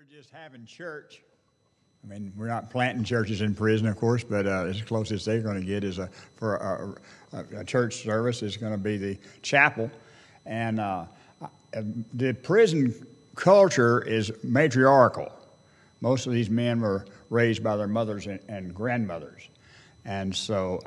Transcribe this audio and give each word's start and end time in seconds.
We're 0.00 0.16
just 0.16 0.30
having 0.30 0.64
church. 0.64 1.20
I 2.02 2.06
mean, 2.06 2.32
we're 2.34 2.46
not 2.46 2.70
planting 2.70 3.04
churches 3.04 3.42
in 3.42 3.54
prison, 3.54 3.86
of 3.86 3.98
course, 3.98 4.24
but 4.24 4.46
uh, 4.46 4.64
as 4.64 4.80
close 4.80 5.12
as 5.12 5.26
they're 5.26 5.42
going 5.42 5.60
to 5.60 5.66
get 5.66 5.84
is 5.84 5.98
a, 5.98 6.08
for 6.36 6.56
a, 6.56 7.36
a, 7.36 7.58
a 7.58 7.64
church 7.64 7.96
service 7.96 8.42
is 8.42 8.56
going 8.56 8.72
to 8.72 8.78
be 8.78 8.96
the 8.96 9.18
chapel. 9.42 9.90
And 10.46 10.80
uh, 10.80 11.04
the 12.14 12.32
prison 12.32 12.94
culture 13.34 14.00
is 14.00 14.32
matriarchal. 14.42 15.30
Most 16.00 16.26
of 16.26 16.32
these 16.32 16.48
men 16.48 16.80
were 16.80 17.04
raised 17.28 17.62
by 17.62 17.76
their 17.76 17.88
mothers 17.88 18.26
and, 18.26 18.40
and 18.48 18.74
grandmothers. 18.74 19.50
And 20.06 20.34
so 20.34 20.80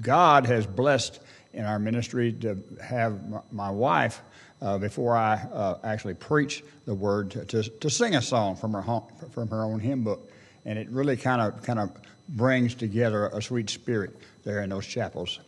God 0.00 0.46
has 0.46 0.66
blessed 0.66 1.20
in 1.52 1.66
our 1.66 1.78
ministry 1.78 2.32
to 2.32 2.56
have 2.82 3.20
my 3.52 3.70
wife 3.70 4.22
uh, 4.62 4.78
before 4.78 5.16
I 5.16 5.34
uh, 5.34 5.78
actually 5.84 6.14
preach 6.14 6.62
the 6.86 6.94
word 6.94 7.30
to, 7.32 7.44
to, 7.46 7.62
to, 7.62 7.90
sing 7.90 8.14
a 8.16 8.22
song 8.22 8.56
from 8.56 8.72
her 8.72 8.80
home, 8.80 9.04
from 9.32 9.48
her 9.48 9.62
own 9.62 9.80
hymn 9.80 10.04
book, 10.04 10.30
and 10.64 10.78
it 10.78 10.88
really 10.90 11.16
kind 11.16 11.40
of 11.40 11.62
kind 11.62 11.78
of 11.78 11.90
brings 12.28 12.74
together 12.74 13.26
a 13.26 13.42
sweet 13.42 13.70
spirit 13.70 14.16
there 14.44 14.62
in 14.62 14.70
those 14.70 14.86
chapels. 14.86 15.40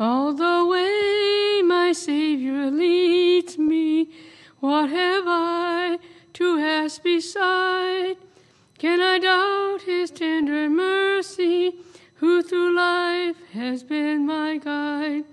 All 0.00 0.32
the 0.32 0.64
way 0.64 1.62
my 1.66 1.92
Savior 1.92 2.70
leads 2.70 3.58
me, 3.58 4.10
what 4.60 4.90
have 4.90 5.24
I 5.26 5.98
to 6.34 6.58
ask 6.58 7.02
beside? 7.02 8.16
Can 8.78 9.00
I 9.00 9.18
doubt 9.18 9.82
His 9.82 10.12
tender 10.12 10.70
mercy? 10.70 10.97
Through 12.48 12.74
life 12.74 13.36
has 13.52 13.82
been 13.82 14.24
my 14.24 14.56
guide. 14.56 15.24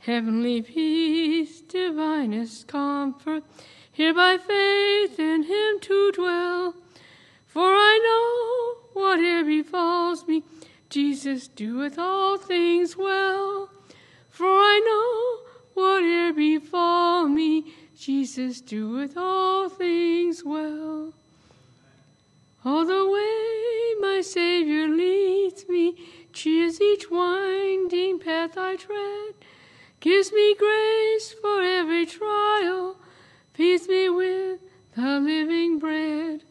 Heavenly 0.00 0.60
peace, 0.62 1.60
divinest 1.60 2.66
comfort, 2.66 3.44
here 3.92 4.12
by 4.12 4.38
faith 4.38 5.20
in 5.20 5.44
him 5.44 5.80
to 5.80 6.12
dwell. 6.12 6.74
For 7.46 7.62
I 7.62 7.94
know 8.02 9.00
whatever 9.00 9.48
befalls 9.48 10.26
me, 10.26 10.42
Jesus 10.90 11.46
doeth 11.46 11.98
all 11.98 12.38
things 12.38 12.96
well. 12.96 13.70
For 14.28 14.46
I 14.46 14.80
know 14.84 15.80
whatever 15.80 16.38
befall 16.38 17.28
me, 17.28 17.72
Jesus 17.96 18.60
doeth 18.60 19.16
all 19.16 19.68
things 19.68 20.42
well. 20.44 21.12
All 22.64 22.84
the 22.84 23.08
way 23.08 23.94
my 24.00 24.20
Savior 24.22 24.88
leads 24.88 25.68
me, 25.68 25.94
cheers 26.38 26.80
each 26.80 27.10
winding 27.10 28.20
path 28.20 28.56
I 28.56 28.76
tread, 28.76 29.34
gives 29.98 30.30
me 30.32 30.54
grace 30.54 31.34
for 31.42 31.62
every 31.62 32.06
trial, 32.06 32.94
feeds 33.54 33.88
me 33.88 34.08
with 34.08 34.60
the 34.94 35.18
living 35.18 35.80
bread. 35.80 36.44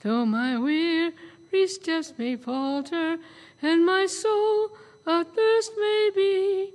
Though 0.00 0.24
my 0.24 0.58
weary 0.58 1.66
steps 1.66 2.14
may 2.16 2.36
falter, 2.36 3.18
and 3.60 3.84
my 3.84 4.06
soul 4.06 4.70
athirst 5.06 5.72
may 5.76 6.10
be, 6.14 6.72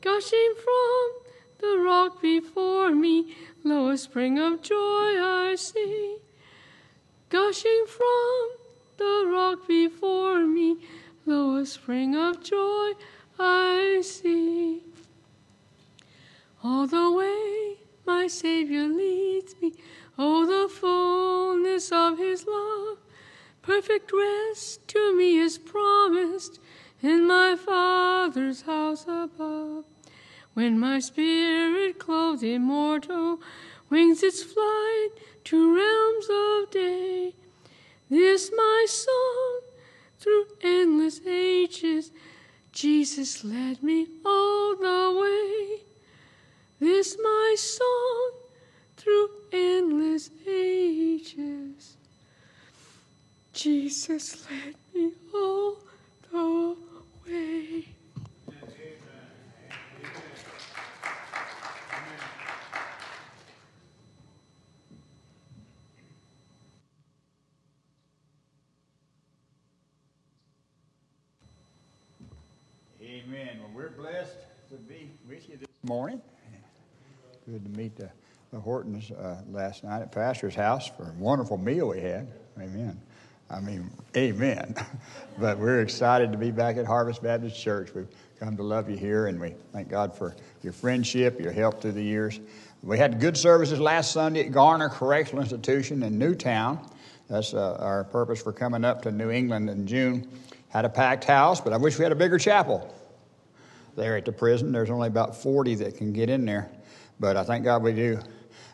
gushing 0.00 0.54
from 0.64 1.04
the 1.58 1.76
rock 1.76 2.22
before 2.22 2.90
me, 2.90 3.34
lo, 3.64 3.88
a 3.88 3.98
spring 3.98 4.38
of 4.38 4.62
joy 4.62 4.76
I 4.76 5.56
see. 5.58 6.18
Gushing 7.30 7.84
from 7.88 8.50
the 8.96 9.28
rock 9.28 9.66
before 9.66 10.46
me, 10.46 10.76
lo, 11.30 11.54
a 11.54 11.64
spring 11.64 12.16
of 12.16 12.42
joy 12.42 12.92
I 13.38 14.00
see. 14.02 14.82
All 16.64 16.88
the 16.88 17.10
way 17.12 17.76
my 18.04 18.26
Savior 18.26 18.88
leads 18.88 19.54
me, 19.62 19.72
oh, 20.18 20.44
the 20.44 20.68
fullness 20.68 21.92
of 21.92 22.18
His 22.18 22.46
love. 22.46 22.98
Perfect 23.62 24.12
rest 24.12 24.88
to 24.88 25.16
me 25.16 25.38
is 25.38 25.56
promised 25.56 26.58
in 27.00 27.28
my 27.28 27.54
Father's 27.54 28.62
house 28.62 29.04
above. 29.04 29.84
When 30.54 30.80
my 30.80 30.98
spirit 30.98 32.00
clothed 32.00 32.42
immortal 32.42 33.40
wings 33.88 34.24
its 34.24 34.42
flight 34.42 35.10
to 35.44 35.76
realms 35.76 36.26
of 36.28 36.70
day, 36.72 37.34
this 38.10 38.50
my 38.54 38.86
song 38.88 39.69
through 40.20 40.46
endless 40.62 41.20
ages. 41.26 42.12
Jesus 42.72 43.42
led 43.42 43.82
me 43.82 44.06
all 44.24 44.76
the 44.76 45.20
way. 45.20 45.82
This 46.78 47.16
my 47.20 47.54
song 47.58 48.32
through 48.96 49.28
endless 49.52 50.30
ages. 50.46 51.96
Jesus 53.52 54.46
led 54.50 54.74
me 54.94 55.12
all 55.34 55.76
the 56.30 56.76
way. 57.26 57.86
Amen. 73.02 73.58
Well, 73.60 73.70
we're 73.74 73.90
blessed 73.90 74.36
to 74.70 74.76
be 74.76 75.10
with 75.28 75.48
you 75.48 75.56
this 75.56 75.68
morning. 75.90 76.22
Good 77.50 77.64
to 77.64 77.70
meet 77.76 77.96
the, 77.96 78.08
the 78.52 78.60
Hortons 78.60 79.10
uh, 79.10 79.42
last 79.50 79.82
night 79.82 80.02
at 80.02 80.12
Pastor's 80.12 80.54
house 80.54 80.86
for 80.86 81.08
a 81.10 81.12
wonderful 81.14 81.58
meal 81.58 81.88
we 81.88 82.00
had. 82.00 82.28
Amen. 82.60 82.96
I 83.50 83.58
mean, 83.58 83.90
amen. 84.16 84.76
but 85.40 85.58
we're 85.58 85.80
excited 85.80 86.30
to 86.30 86.38
be 86.38 86.52
back 86.52 86.76
at 86.76 86.86
Harvest 86.86 87.24
Baptist 87.24 87.60
Church. 87.60 87.92
We've 87.92 88.06
come 88.38 88.56
to 88.56 88.62
love 88.62 88.88
you 88.88 88.96
here, 88.96 89.26
and 89.26 89.40
we 89.40 89.56
thank 89.72 89.88
God 89.88 90.16
for 90.16 90.36
your 90.62 90.72
friendship, 90.72 91.40
your 91.40 91.50
help 91.50 91.82
through 91.82 91.90
the 91.90 92.04
years. 92.04 92.38
We 92.84 92.96
had 92.96 93.18
good 93.18 93.36
services 93.36 93.80
last 93.80 94.12
Sunday 94.12 94.46
at 94.46 94.52
Garner 94.52 94.90
Correctional 94.90 95.42
Institution 95.42 96.04
in 96.04 96.16
Newtown. 96.16 96.88
That's 97.28 97.52
uh, 97.52 97.78
our 97.80 98.04
purpose 98.04 98.40
for 98.40 98.52
coming 98.52 98.84
up 98.84 99.02
to 99.02 99.10
New 99.10 99.30
England 99.30 99.68
in 99.68 99.88
June. 99.88 100.28
Had 100.68 100.84
a 100.84 100.88
packed 100.88 101.24
house, 101.24 101.60
but 101.60 101.72
I 101.72 101.78
wish 101.78 101.98
we 101.98 102.04
had 102.04 102.12
a 102.12 102.14
bigger 102.14 102.38
chapel 102.38 102.94
there 103.96 104.16
at 104.16 104.24
the 104.24 104.32
prison. 104.32 104.72
There's 104.72 104.90
only 104.90 105.08
about 105.08 105.36
40 105.36 105.76
that 105.76 105.96
can 105.96 106.12
get 106.12 106.28
in 106.30 106.44
there, 106.44 106.70
but 107.18 107.36
I 107.36 107.44
thank 107.44 107.64
God 107.64 107.82
we 107.82 107.92
do 107.92 108.18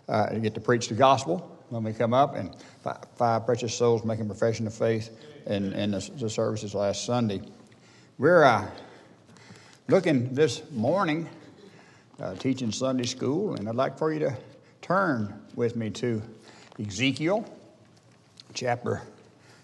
uh, 0.09 0.27
get 0.35 0.55
to 0.55 0.61
preach 0.61 0.89
the 0.89 0.95
gospel 0.95 1.53
when 1.69 1.83
we 1.83 1.93
come 1.93 2.15
up, 2.15 2.37
and 2.37 2.55
five, 2.83 2.99
five 3.17 3.47
precious 3.47 3.75
souls 3.75 4.05
making 4.05 4.27
profession 4.27 4.67
of 4.67 4.75
faith 4.75 5.11
in, 5.47 5.73
in 5.73 5.91
the, 5.91 6.11
the 6.17 6.31
services 6.31 6.75
last 6.75 7.05
Sunday. 7.05 7.41
We're 8.19 8.45
uh, 8.45 8.67
looking 9.89 10.33
this 10.33 10.63
morning, 10.71 11.29
uh, 12.21 12.35
teaching 12.35 12.71
Sunday 12.71 13.05
school, 13.05 13.55
and 13.55 13.69
I'd 13.69 13.75
like 13.75 13.99
for 13.99 14.13
you 14.13 14.21
to 14.21 14.37
turn 14.81 15.43
with 15.55 15.77
me 15.77 15.91
to 15.91 16.23
Ezekiel 16.79 17.45
chapter 18.55 19.03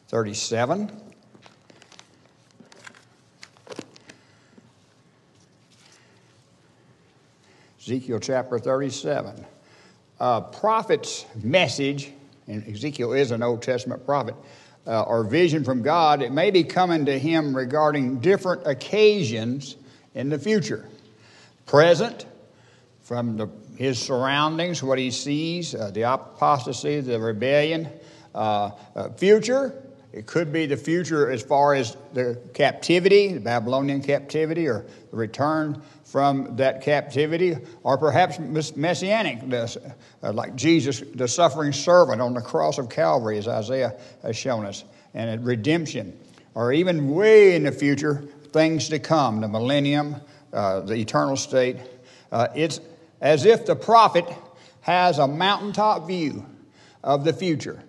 37. 0.08 1.11
Ezekiel 7.82 8.20
chapter 8.20 8.60
37. 8.60 9.44
A 10.20 10.40
prophet's 10.40 11.26
message, 11.42 12.12
and 12.46 12.64
Ezekiel 12.68 13.12
is 13.12 13.32
an 13.32 13.42
Old 13.42 13.60
Testament 13.60 14.06
prophet, 14.06 14.36
uh, 14.86 15.02
or 15.02 15.24
vision 15.24 15.64
from 15.64 15.82
God, 15.82 16.22
it 16.22 16.30
may 16.30 16.52
be 16.52 16.62
coming 16.62 17.06
to 17.06 17.18
him 17.18 17.56
regarding 17.56 18.20
different 18.20 18.68
occasions 18.68 19.74
in 20.14 20.28
the 20.28 20.38
future. 20.38 20.88
Present, 21.66 22.24
from 23.00 23.36
the, 23.36 23.48
his 23.76 23.98
surroundings, 23.98 24.80
what 24.80 25.00
he 25.00 25.10
sees, 25.10 25.74
uh, 25.74 25.90
the 25.90 26.02
apostasy, 26.02 27.00
the 27.00 27.18
rebellion. 27.18 27.88
Uh, 28.32 28.70
uh 28.94 29.08
future, 29.10 29.74
it 30.12 30.26
could 30.26 30.52
be 30.52 30.66
the 30.66 30.76
future 30.76 31.30
as 31.30 31.42
far 31.42 31.74
as 31.74 31.96
the 32.12 32.38
captivity, 32.54 33.32
the 33.32 33.40
Babylonian 33.40 34.02
captivity, 34.02 34.68
or 34.68 34.86
the 35.10 35.16
return 35.16 35.82
from 36.12 36.56
that 36.56 36.82
captivity, 36.82 37.56
or 37.82 37.96
perhaps 37.96 38.38
messianic, 38.76 39.40
uh, 39.50 40.32
like 40.32 40.54
Jesus, 40.54 41.02
the 41.14 41.26
suffering 41.26 41.72
servant 41.72 42.20
on 42.20 42.34
the 42.34 42.40
cross 42.42 42.76
of 42.76 42.90
Calvary, 42.90 43.38
as 43.38 43.48
Isaiah 43.48 43.98
has 44.22 44.36
shown 44.36 44.66
us, 44.66 44.84
and 45.14 45.44
redemption, 45.44 46.16
or 46.54 46.72
even 46.74 47.08
way 47.08 47.56
in 47.56 47.62
the 47.62 47.72
future, 47.72 48.28
things 48.52 48.90
to 48.90 48.98
come, 48.98 49.40
the 49.40 49.48
millennium, 49.48 50.16
uh, 50.52 50.80
the 50.80 50.94
eternal 50.94 51.36
state. 51.36 51.78
Uh, 52.30 52.48
it's 52.54 52.80
as 53.22 53.46
if 53.46 53.64
the 53.64 53.74
prophet 53.74 54.26
has 54.82 55.18
a 55.18 55.26
mountaintop 55.26 56.06
view 56.06 56.44
of 57.02 57.24
the 57.24 57.32
future 57.32 57.82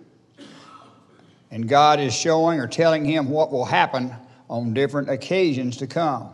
and 1.53 1.69
God 1.69 1.99
is 1.99 2.15
showing 2.15 2.59
or 2.59 2.65
telling 2.65 3.05
him 3.05 3.29
what 3.29 3.51
will 3.51 3.65
happen 3.65 4.11
on 4.49 4.73
different 4.73 5.07
occasions 5.11 5.77
to 5.77 5.87
come. 5.87 6.31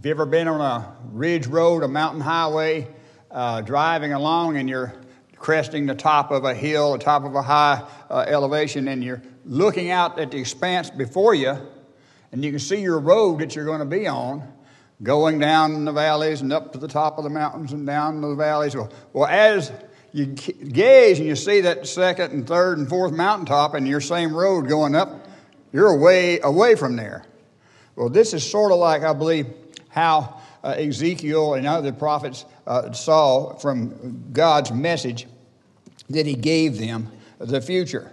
If 0.00 0.06
you've 0.06 0.16
ever 0.16 0.24
been 0.24 0.48
on 0.48 0.62
a 0.62 0.96
ridge 1.12 1.46
road, 1.46 1.82
a 1.82 1.88
mountain 1.88 2.22
highway, 2.22 2.88
uh, 3.30 3.60
driving 3.60 4.14
along 4.14 4.56
and 4.56 4.66
you're 4.66 4.94
cresting 5.36 5.84
the 5.84 5.94
top 5.94 6.30
of 6.30 6.44
a 6.44 6.54
hill, 6.54 6.92
the 6.92 6.98
top 6.98 7.24
of 7.24 7.34
a 7.34 7.42
high 7.42 7.86
uh, 8.08 8.24
elevation, 8.26 8.88
and 8.88 9.04
you're 9.04 9.20
looking 9.44 9.90
out 9.90 10.18
at 10.18 10.30
the 10.30 10.38
expanse 10.38 10.88
before 10.88 11.34
you, 11.34 11.54
and 12.32 12.42
you 12.42 12.50
can 12.50 12.60
see 12.60 12.80
your 12.80 12.98
road 12.98 13.40
that 13.40 13.54
you're 13.54 13.66
going 13.66 13.80
to 13.80 13.84
be 13.84 14.06
on 14.06 14.50
going 15.02 15.38
down 15.38 15.84
the 15.84 15.92
valleys 15.92 16.40
and 16.40 16.50
up 16.50 16.72
to 16.72 16.78
the 16.78 16.88
top 16.88 17.18
of 17.18 17.24
the 17.24 17.28
mountains 17.28 17.74
and 17.74 17.86
down 17.86 18.22
the 18.22 18.34
valleys. 18.34 18.74
Well, 18.74 18.90
well 19.12 19.26
as 19.26 19.70
you 20.14 20.24
gaze 20.24 21.18
and 21.18 21.28
you 21.28 21.36
see 21.36 21.60
that 21.60 21.86
second 21.86 22.32
and 22.32 22.46
third 22.46 22.78
and 22.78 22.88
fourth 22.88 23.12
mountaintop 23.12 23.74
and 23.74 23.86
your 23.86 24.00
same 24.00 24.34
road 24.34 24.66
going 24.66 24.94
up, 24.94 25.28
you're 25.74 25.90
away 25.90 26.40
away 26.40 26.74
from 26.74 26.96
there. 26.96 27.26
Well, 27.96 28.08
this 28.08 28.32
is 28.32 28.50
sort 28.50 28.72
of 28.72 28.78
like 28.78 29.02
I 29.02 29.12
believe 29.12 29.46
how 29.90 30.40
uh, 30.64 30.74
Ezekiel 30.78 31.54
and 31.54 31.66
other 31.66 31.92
prophets 31.92 32.44
uh, 32.66 32.92
saw 32.92 33.54
from 33.54 34.32
God's 34.32 34.72
message 34.72 35.26
that 36.08 36.26
He 36.26 36.34
gave 36.34 36.78
them 36.78 37.10
the 37.38 37.60
future. 37.60 38.10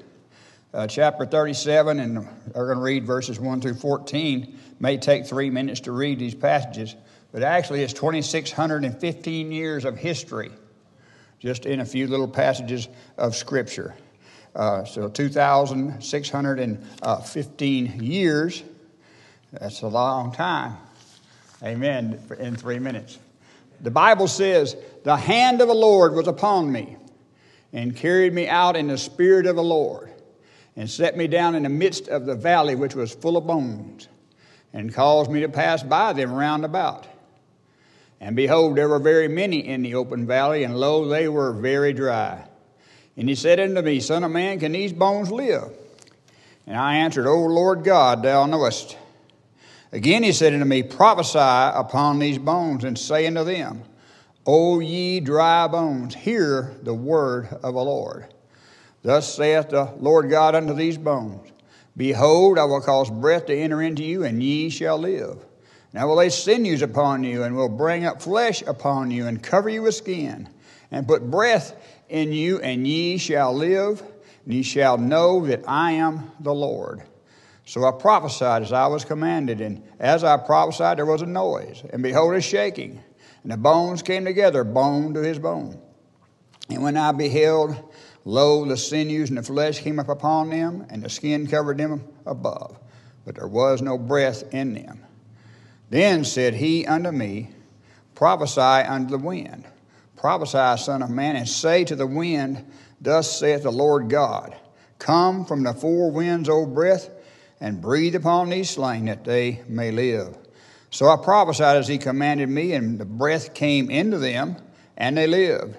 Uh, 0.74 0.86
chapter 0.86 1.26
37, 1.26 2.00
and 2.00 2.28
we're 2.54 2.66
going 2.66 2.78
to 2.78 2.84
read 2.84 3.06
verses 3.06 3.40
1 3.40 3.62
through 3.62 3.76
14. 3.76 4.60
May 4.80 4.98
take 4.98 5.26
three 5.26 5.50
minutes 5.50 5.80
to 5.82 5.92
read 5.92 6.20
these 6.20 6.36
passages, 6.36 6.96
but 7.32 7.42
actually 7.42 7.82
it's 7.82 7.94
2,615 7.94 9.52
years 9.52 9.86
of 9.86 9.98
history 9.98 10.52
just 11.40 11.66
in 11.66 11.80
a 11.82 11.86
few 11.86 12.08
little 12.08 12.28
passages 12.28 12.88
of 13.18 13.36
Scripture. 13.36 13.94
Uh, 14.56 14.84
so 14.86 15.08
2,615 15.08 18.04
years, 18.04 18.64
that's 19.52 19.82
a 19.82 19.88
long 19.88 20.32
time. 20.32 20.78
Amen, 21.64 22.20
in 22.40 22.56
three 22.56 22.80
minutes. 22.80 23.18
The 23.82 23.92
Bible 23.92 24.28
says, 24.28 24.76
The 25.04 25.18
hand 25.18 25.62
of 25.62 25.68
the 25.68 25.74
Lord 25.74 26.14
was 26.14 26.28
upon 26.28 26.72
me 26.72 26.98
and 27.74 27.96
carried 27.96 28.34
me 28.34 28.48
out 28.48 28.76
in 28.76 28.88
the 28.88 28.98
spirit 28.98 29.46
of 29.46 29.56
the 29.56 29.64
Lord 29.64 30.12
and 30.76 30.90
set 30.90 31.18
me 31.18 31.28
down 31.28 31.56
in 31.56 31.64
the 31.64 31.70
midst 31.70 32.08
of 32.08 32.26
the 32.26 32.36
valley 32.36 32.76
which 32.76 32.96
was 32.96 33.14
full 33.14 33.38
of 33.38 33.48
bones 33.48 34.08
and 34.74 34.94
caused 34.94 35.32
me 35.32 35.42
to 35.42 35.50
pass 35.50 35.82
by 35.82 36.14
them 36.14 36.32
round 36.32 36.64
about. 36.64 37.08
And 38.20 38.36
behold, 38.36 38.76
there 38.76 38.90
were 38.90 39.00
very 39.00 39.28
many 39.28 39.68
in 39.68 39.84
the 39.84 39.96
open 39.96 40.26
valley, 40.26 40.64
and 40.64 40.76
lo, 40.76 41.08
they 41.08 41.28
were 41.28 41.54
very 41.54 41.94
dry. 41.94 42.44
And 43.16 43.30
he 43.30 43.36
said 43.36 43.60
unto 43.60 43.82
me, 43.82 44.00
Son 44.00 44.24
of 44.24 44.32
man, 44.32 44.60
can 44.60 44.72
these 44.72 44.94
bones 44.94 45.32
live? 45.32 45.72
And 46.66 46.76
I 46.76 46.98
answered, 46.98 47.28
O 47.28 47.46
Lord 47.46 47.84
God, 47.84 48.24
thou 48.24 48.46
knowest. 48.46 48.98
Again 49.98 50.22
he 50.22 50.32
said 50.32 50.54
unto 50.54 50.64
me, 50.64 50.84
Prophesy 50.84 51.40
upon 51.40 52.20
these 52.20 52.38
bones, 52.38 52.84
and 52.84 52.96
say 52.96 53.26
unto 53.26 53.44
them, 53.44 53.82
O 54.46 54.80
ye 54.80 55.20
dry 55.20 55.68
bones, 55.68 56.14
hear 56.14 56.76
the 56.84 56.94
word 56.94 57.48
of 57.64 57.74
the 57.74 57.84
Lord. 57.84 58.28
Thus 59.02 59.36
saith 59.36 59.70
the 59.70 59.92
Lord 59.98 60.30
God 60.30 60.54
unto 60.54 60.76
these 60.76 61.00
bones 61.00 61.52
Behold, 61.98 62.60
I 62.60 62.66
will 62.66 62.80
cause 62.80 63.10
breath 63.10 63.48
to 63.48 63.58
enter 63.58 63.82
into 63.82 64.04
you, 64.04 64.24
and 64.24 64.44
ye 64.44 64.70
shall 64.70 65.00
live. 65.00 65.44
And 65.92 66.00
I 66.00 66.06
will 66.06 66.18
lay 66.18 66.30
sinews 66.30 66.84
upon 66.84 67.24
you, 67.24 67.42
and 67.42 67.56
will 67.56 67.68
bring 67.68 68.06
up 68.06 68.22
flesh 68.22 68.62
upon 68.62 69.10
you, 69.10 69.26
and 69.26 69.42
cover 69.42 69.68
you 69.68 69.82
with 69.82 69.96
skin, 69.96 70.48
and 70.92 71.08
put 71.08 71.32
breath 71.32 71.76
in 72.08 72.32
you, 72.32 72.60
and 72.60 72.86
ye 72.86 73.18
shall 73.18 73.52
live, 73.52 74.04
and 74.46 74.54
ye 74.54 74.62
shall 74.62 75.00
know 75.00 75.48
that 75.48 75.64
I 75.68 75.94
am 75.94 76.30
the 76.40 76.54
Lord. 76.54 77.02
So 77.68 77.84
I 77.84 77.92
prophesied 77.92 78.62
as 78.62 78.72
I 78.72 78.88
was 78.88 79.04
commanded, 79.04 79.60
and 79.60 79.84
as 80.00 80.24
I 80.24 80.38
prophesied, 80.38 80.98
there 80.98 81.06
was 81.06 81.22
a 81.22 81.26
noise, 81.26 81.84
and 81.92 82.02
behold, 82.02 82.34
a 82.34 82.40
shaking, 82.40 83.04
and 83.44 83.52
the 83.52 83.58
bones 83.58 84.02
came 84.02 84.24
together, 84.24 84.64
bone 84.64 85.14
to 85.16 85.20
his 85.20 85.38
bone. 85.38 85.78
And 86.70 86.82
when 86.82 86.96
I 86.96 87.12
beheld, 87.12 87.76
lo, 88.24 88.64
the 88.64 88.78
sinews 88.78 89.28
and 89.28 89.38
the 89.38 89.44
flesh 89.44 89.80
came 89.80 90.00
up 90.00 90.08
upon 90.08 90.50
them, 90.50 90.88
and 90.90 91.04
the 91.04 91.10
skin 91.10 91.46
covered 91.46 91.78
them 91.78 92.08
above, 92.26 92.80
but 93.26 93.36
there 93.36 93.50
was 93.50 93.82
no 93.82 93.98
breath 93.98 94.46
in 94.54 94.74
them. 94.74 95.04
Then 95.90 96.24
said 96.24 96.54
he 96.54 96.86
unto 96.86 97.12
me, 97.12 97.50
Prophesy 98.16 98.62
unto 98.62 99.12
the 99.12 99.22
wind, 99.22 99.66
prophesy, 100.16 100.82
Son 100.82 101.02
of 101.04 101.10
Man, 101.10 101.36
and 101.36 101.50
say 101.50 101.84
to 101.84 101.98
the 101.98 102.08
wind, 102.08 102.66
Thus 103.02 103.38
saith 103.38 103.64
the 103.64 103.72
Lord 103.74 104.10
God, 104.10 104.56
Come 105.00 105.44
from 105.44 105.64
the 105.64 105.74
four 105.74 106.10
winds, 106.10 106.48
O 106.48 106.66
breath 106.66 107.10
and 107.60 107.82
breathe 107.82 108.16
upon 108.16 108.50
these 108.50 108.70
slain 108.70 109.06
that 109.06 109.24
they 109.24 109.62
may 109.68 109.92
live. 109.92 110.38
So 110.90 111.08
I 111.08 111.18
prophesied 111.18 111.78
as 111.78 111.88
he 111.88 111.98
commanded 111.98 112.50
me, 112.50 112.74
and 112.74 113.00
the 113.00 113.06
breath 113.06 113.54
came 113.54 113.90
into 113.90 114.18
them, 114.18 114.56
and 114.96 115.18
they 115.18 115.28
lived, 115.28 115.76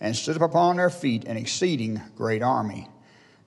and 0.00 0.14
stood 0.14 0.36
up 0.36 0.42
upon 0.42 0.76
their 0.76 0.90
feet, 0.90 1.24
an 1.24 1.36
exceeding 1.36 2.00
great 2.16 2.42
army. 2.42 2.88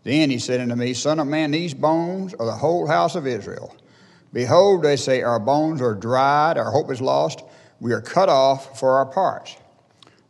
Then 0.03 0.30
he 0.30 0.39
said 0.39 0.59
unto 0.59 0.75
me, 0.75 0.94
Son 0.94 1.19
of 1.19 1.27
man, 1.27 1.51
these 1.51 1.74
bones 1.74 2.33
are 2.33 2.45
the 2.45 2.51
whole 2.51 2.88
house 2.88 3.15
of 3.15 3.27
Israel. 3.27 3.75
Behold, 4.33 4.83
they 4.83 4.95
say, 4.95 5.21
Our 5.21 5.39
bones 5.39 5.81
are 5.81 5.94
dried, 5.94 6.57
our 6.57 6.71
hope 6.71 6.91
is 6.91 7.00
lost, 7.00 7.44
we 7.79 7.94
are 7.94 8.01
cut 8.01 8.29
off 8.29 8.79
for 8.79 8.97
our 8.97 9.06
parts. 9.06 9.56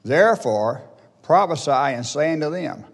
Therefore, 0.03 0.81
prophesy 1.21 1.71
and 1.71 2.05
say 2.05 2.33
unto 2.33 2.51
them, 2.51 2.85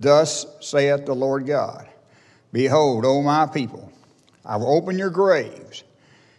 Thus 0.00 0.46
saith 0.60 1.06
the 1.06 1.14
Lord 1.14 1.46
God 1.46 1.88
Behold, 2.52 3.04
O 3.04 3.22
my 3.22 3.46
people, 3.46 3.92
I 4.44 4.56
will 4.56 4.76
open 4.76 4.98
your 4.98 5.10
graves, 5.10 5.84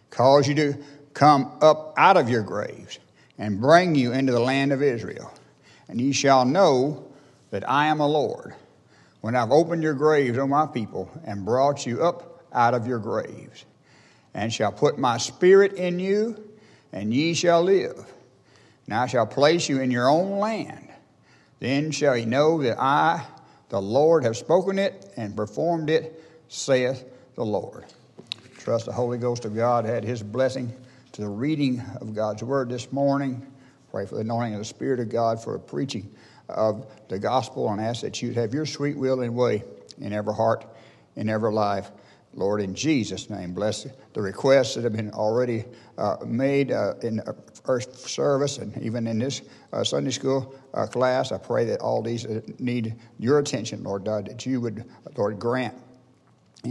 cause 0.10 0.48
you 0.48 0.56
to 0.56 0.78
come 1.13 1.52
up 1.62 1.94
out 1.98 2.18
of 2.18 2.30
your 2.30 2.44
graves, 2.44 3.00
and 3.38 3.60
bring 3.60 3.96
you 3.96 4.13
into 4.13 4.31
the 4.31 4.40
land 4.40 4.72
of 4.72 4.81
Israel. 4.81 5.34
And 5.88 6.00
ye 6.00 6.12
shall 6.12 6.46
know 6.46 7.07
that 7.52 7.68
I 7.69 7.88
am 7.88 8.00
a 8.00 8.07
Lord, 8.07 8.54
when 9.22 9.36
I've 9.36 9.52
opened 9.52 9.81
your 9.81 9.94
graves, 9.94 10.38
O 10.38 10.46
my 10.46 10.68
people, 10.68 11.10
and 11.25 11.46
brought 11.46 11.86
you 11.86 12.04
up 12.04 12.44
out 12.54 12.74
of 12.74 12.86
your 12.86 13.00
graves, 13.00 13.66
and 14.34 14.54
shall 14.54 14.72
put 14.72 15.00
my 15.00 15.18
spirit 15.18 15.74
in 15.74 16.00
you, 16.00 16.50
and 16.92 17.13
ye 17.13 17.34
shall 17.34 17.63
live. 17.63 18.06
And 18.86 18.94
I 18.94 19.07
shall 19.07 19.25
place 19.25 19.68
you 19.68 19.81
in 19.81 19.90
your 19.90 20.10
own 20.10 20.38
land. 20.38 20.90
Then 21.60 21.92
shall 21.92 22.16
ye 22.16 22.25
know 22.25 22.62
that 22.62 22.80
I, 22.80 23.25
the 23.69 23.81
Lord, 23.81 24.24
have 24.24 24.38
spoken 24.38 24.78
it 24.78 25.12
and 25.18 25.36
performed 25.36 25.90
it, 25.90 26.22
saith 26.48 27.04
the 27.36 27.46
Lord. 27.46 27.86
Trust 28.58 28.86
the 28.86 28.94
Holy 28.94 29.18
Ghost 29.18 29.46
of 29.46 29.56
God 29.56 29.86
had 29.86 30.04
his 30.04 30.24
blessing 30.24 30.74
to 31.12 31.22
the 31.22 31.28
reading 31.28 31.82
of 32.02 32.16
God's 32.16 32.44
word 32.44 32.70
this 32.70 32.92
morning. 32.92 33.46
Pray 33.92 34.06
for 34.06 34.16
the 34.16 34.22
anointing 34.22 34.56
of 34.56 34.60
the 34.60 34.66
Spirit 34.66 35.00
of 35.00 35.10
God 35.10 35.42
for 35.42 35.54
the 35.54 35.60
preaching 35.60 36.09
of 36.50 36.86
the 37.09 37.19
gospel 37.19 37.69
and 37.69 37.81
ask 37.81 38.02
that 38.02 38.21
you'd 38.21 38.36
have 38.36 38.54
your 38.54 38.66
sweet 38.66 38.98
will 38.98 39.21
and 39.21 39.36
way 39.36 39.64
in 40.00 40.14
every 40.14 40.33
heart, 40.33 40.66
in 41.16 41.30
every 41.30 41.52
life. 41.52 41.92
Lord, 42.33 42.59
in 42.59 42.76
Jesus' 42.76 43.30
name, 43.30 43.54
bless 43.54 43.88
the 44.14 44.21
requests 44.21 44.76
that 44.76 44.83
have 44.83 44.94
been 44.94 45.12
already 45.12 45.64
uh, 45.98 46.18
made 46.26 46.71
uh, 46.71 46.95
in 47.02 47.18
the 47.18 47.36
first 47.64 47.95
service 48.09 48.57
and 48.57 48.78
even 48.81 49.07
in 49.07 49.19
this 49.19 49.42
uh, 49.71 49.83
Sunday 49.86 50.12
school 50.12 50.54
uh, 50.74 50.86
class. 50.86 51.31
I 51.31 51.38
pray 51.38 51.64
that 51.66 51.80
all 51.80 52.02
these 52.02 52.26
uh, 52.26 52.42
need 52.59 52.95
your 53.19 53.40
attention, 53.40 53.83
Lord 53.83 54.04
God, 54.04 54.28
that 54.28 54.45
you 54.45 54.59
would, 54.59 54.83
Lord, 55.16 55.40
grant 55.40 55.76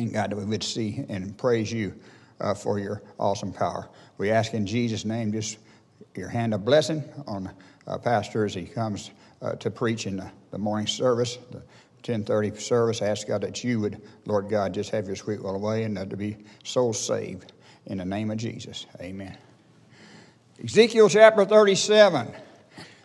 and 0.03 0.13
God, 0.13 0.31
that 0.31 0.37
we 0.37 0.45
would 0.45 0.63
see 0.63 1.05
and 1.09 1.37
praise 1.37 1.73
you 1.73 1.95
uh, 2.41 2.55
for 2.55 2.79
your 2.79 3.03
awesome 3.19 3.53
power. 3.53 3.89
We 4.19 4.31
ask 4.31 4.55
in 4.55 4.67
Jesus' 4.67 5.05
name 5.05 5.33
just 5.33 5.59
your 6.15 6.29
hand 6.29 6.55
of 6.55 6.65
blessing 6.65 7.05
on 7.27 7.51
uh, 7.87 7.99
Pastor 7.99 8.45
as 8.45 8.55
he 8.55 8.65
comes 8.65 9.11
uh, 9.43 9.53
to 9.57 9.71
preach 9.71 10.07
in 10.07 10.17
the, 10.17 10.31
the, 10.51 10.59
morning 10.59 10.87
service, 10.87 11.37
the 11.51 11.59
1030 12.07 12.57
service. 12.57 13.03
I 13.03 13.07
ask 13.07 13.27
God 13.27 13.43
that 13.43 13.65
you 13.65 13.81
would, 13.81 14.01
Lord 14.27 14.49
God, 14.49 14.73
just 14.75 14.91
have 14.91 15.07
your 15.07 15.17
sweet 15.17 15.43
will 15.43 15.55
away 15.55 15.85
and 15.85 15.99
uh, 15.99 16.07
to 16.07 16.17
be 16.17 16.37
souls 16.63 17.01
saved 17.01 17.53
in 17.87 17.99
the 17.99 18.05
name 18.05 18.31
of 18.31 18.39
Jesus. 18.39 18.87
Amen. 19.01 19.37
Ezekiel 20.63 21.09
chapter 21.09 21.45
37 21.45 22.29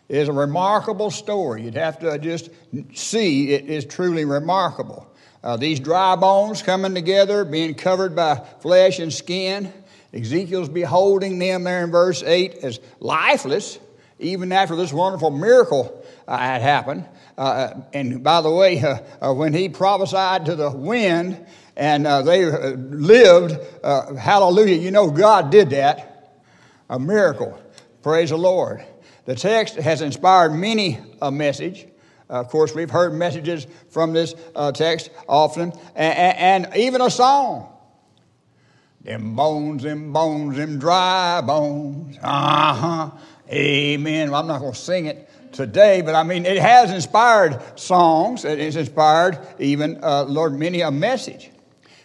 is 0.08 0.27
a 0.27 0.34
remarkable 0.34 1.12
story. 1.12 1.63
You'd 1.63 1.75
have 1.75 2.00
to 2.00 2.17
just 2.19 2.50
see 2.93 3.53
it 3.53 3.65
is 3.69 3.86
truly 3.86 4.25
remarkable. 4.25 5.08
Uh, 5.43 5.55
these 5.55 5.79
dry 5.79 6.15
bones 6.15 6.62
coming 6.62 6.93
together, 6.93 7.46
being 7.46 7.74
covered 7.74 8.15
by 8.15 8.36
flesh 8.60 9.00
and 9.00 9.13
skin. 9.13 9.72
Ezekiel's 10.13 10.69
beholding 10.69 11.39
them 11.39 11.63
there 11.63 11.84
in 11.84 11.91
verse 11.91 12.24
8 12.24 12.55
as 12.63 12.79
lifeless, 13.00 13.79
even 14.17 14.51
after 14.51 14.75
this 14.75 14.91
wonderful 14.91 15.29
miracle 15.29 16.03
uh, 16.27 16.38
had 16.38 16.62
happened. 16.62 17.05
Uh, 17.38 17.74
and 17.93 18.22
by 18.22 18.41
the 18.41 18.51
way, 18.51 18.81
uh, 18.81 18.98
uh, 19.22 19.34
when 19.34 19.53
he 19.53 19.69
prophesied 19.69 20.46
to 20.46 20.55
the 20.55 20.69
wind 20.69 21.46
and 21.77 22.05
uh, 22.05 22.22
they 22.22 22.46
lived, 22.46 23.58
hallelujah, 23.84 24.75
you 24.75 24.91
know 24.91 25.10
God 25.10 25.50
did 25.51 25.69
that. 25.69 26.05
A 26.89 27.00
miracle. 27.00 27.58
Praise 28.01 28.31
the 28.31 28.38
Lord. 28.38 28.84
The 29.25 29.36
text 29.36 29.75
has 29.75 30.01
inspired 30.01 30.53
many 30.53 31.00
a 31.22 31.31
message. 31.31 31.86
Of 32.29 32.50
course, 32.50 32.75
we've 32.75 32.91
heard 32.91 33.13
messages 33.13 33.65
from 33.89 34.13
this 34.13 34.36
uh, 34.55 34.71
text 34.71 35.09
often, 35.27 35.74
and, 35.95 36.65
and, 36.65 36.75
even 36.75 37.01
a 37.01 37.09
song. 37.09 37.74
Them 39.01 39.36
bones, 39.36 39.81
them 39.81 40.13
bones, 40.13 40.57
them 40.57 40.77
dry 40.77 41.41
bones. 41.41 42.17
Uh 42.21 42.74
huh. 42.74 43.12
Amen. 43.50 44.29
Well, 44.29 44.41
I'm 44.41 44.48
not 44.48 44.59
going 44.59 44.74
to 44.74 44.77
sing 44.79 45.07
it 45.07 45.27
today, 45.51 46.01
but 46.01 46.13
I 46.13 46.21
mean, 46.21 46.45
it 46.45 46.57
has 46.57 46.91
inspired 46.91 47.59
songs. 47.79 48.45
It 48.45 48.59
has 48.59 48.75
inspired 48.75 49.39
even, 49.57 50.03
uh, 50.03 50.25
Lord, 50.25 50.53
many 50.53 50.81
a 50.81 50.91
message. 50.91 51.50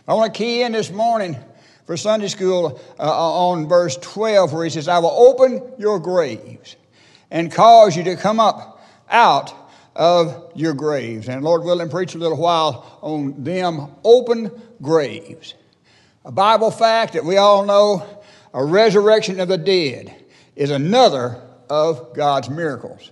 I 0.09 0.15
want 0.15 0.33
to 0.33 0.39
key 0.39 0.63
in 0.63 0.73
this 0.73 0.91
morning 0.91 1.37
for 1.85 1.99
Sunday 1.99 2.29
school 2.29 2.81
uh, 2.99 3.03
on 3.03 3.69
verse 3.69 3.99
12 3.99 4.55
where 4.55 4.65
he 4.65 4.71
says, 4.71 4.89
I 4.89 5.01
will 5.01 5.11
open 5.11 5.63
your 5.79 5.99
graves 5.99 6.77
and 7.31 7.53
cause 7.53 7.95
you 7.95 8.05
to 8.05 8.17
come 8.17 8.41
up 8.41 8.83
out 9.11 9.64
of 9.97 10.53
your 10.55 10.75
graves. 10.75 11.29
And 11.29 11.45
Lord 11.45 11.65
willing, 11.65 11.89
preach 11.89 12.15
a 12.15 12.19
little 12.19 12.39
while 12.39 12.99
on 13.03 13.45
them 13.45 13.89
open 14.05 14.51
graves. 14.83 15.55
A 16.25 16.33
Bible 16.33 16.71
fact 16.71 17.13
that 17.13 17.25
we 17.25 17.37
all 17.37 17.65
know 17.65 18.05
a 18.53 18.65
resurrection 18.65 19.41
of 19.41 19.49
the 19.49 19.59
dead 19.59 20.15
is 20.57 20.71
another 20.71 21.41
of 21.69 22.15
God's 22.15 22.49
miracles. 22.49 23.11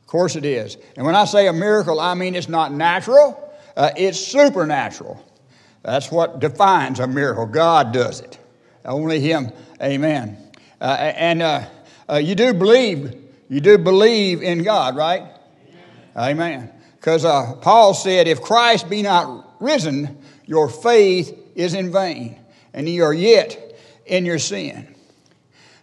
Of 0.00 0.06
course, 0.06 0.36
it 0.36 0.44
is. 0.44 0.76
And 0.96 1.04
when 1.04 1.16
I 1.16 1.24
say 1.24 1.48
a 1.48 1.52
miracle, 1.52 1.98
I 1.98 2.14
mean 2.14 2.34
it's 2.34 2.48
not 2.48 2.72
natural, 2.72 3.42
uh, 3.76 3.90
it's 3.96 4.18
supernatural. 4.18 5.22
That's 5.82 6.10
what 6.10 6.40
defines 6.40 7.00
a 7.00 7.06
miracle. 7.06 7.46
God 7.46 7.92
does 7.92 8.20
it. 8.20 8.38
Only 8.84 9.20
Him. 9.20 9.52
Amen. 9.82 10.36
Uh, 10.80 10.96
and 10.98 11.42
uh, 11.42 11.66
uh 12.08 12.16
you 12.16 12.34
do 12.34 12.54
believe, 12.54 13.14
you 13.48 13.60
do 13.60 13.78
believe 13.78 14.42
in 14.42 14.62
God, 14.62 14.96
right? 14.96 15.35
Amen. 16.16 16.72
Because 16.96 17.24
uh, 17.24 17.54
Paul 17.60 17.94
said, 17.94 18.26
if 18.26 18.40
Christ 18.40 18.88
be 18.88 19.02
not 19.02 19.60
risen, 19.60 20.18
your 20.46 20.68
faith 20.68 21.36
is 21.54 21.74
in 21.74 21.92
vain, 21.92 22.38
and 22.72 22.88
ye 22.88 23.00
are 23.00 23.12
yet 23.12 23.78
in 24.06 24.24
your 24.24 24.38
sin. 24.38 24.94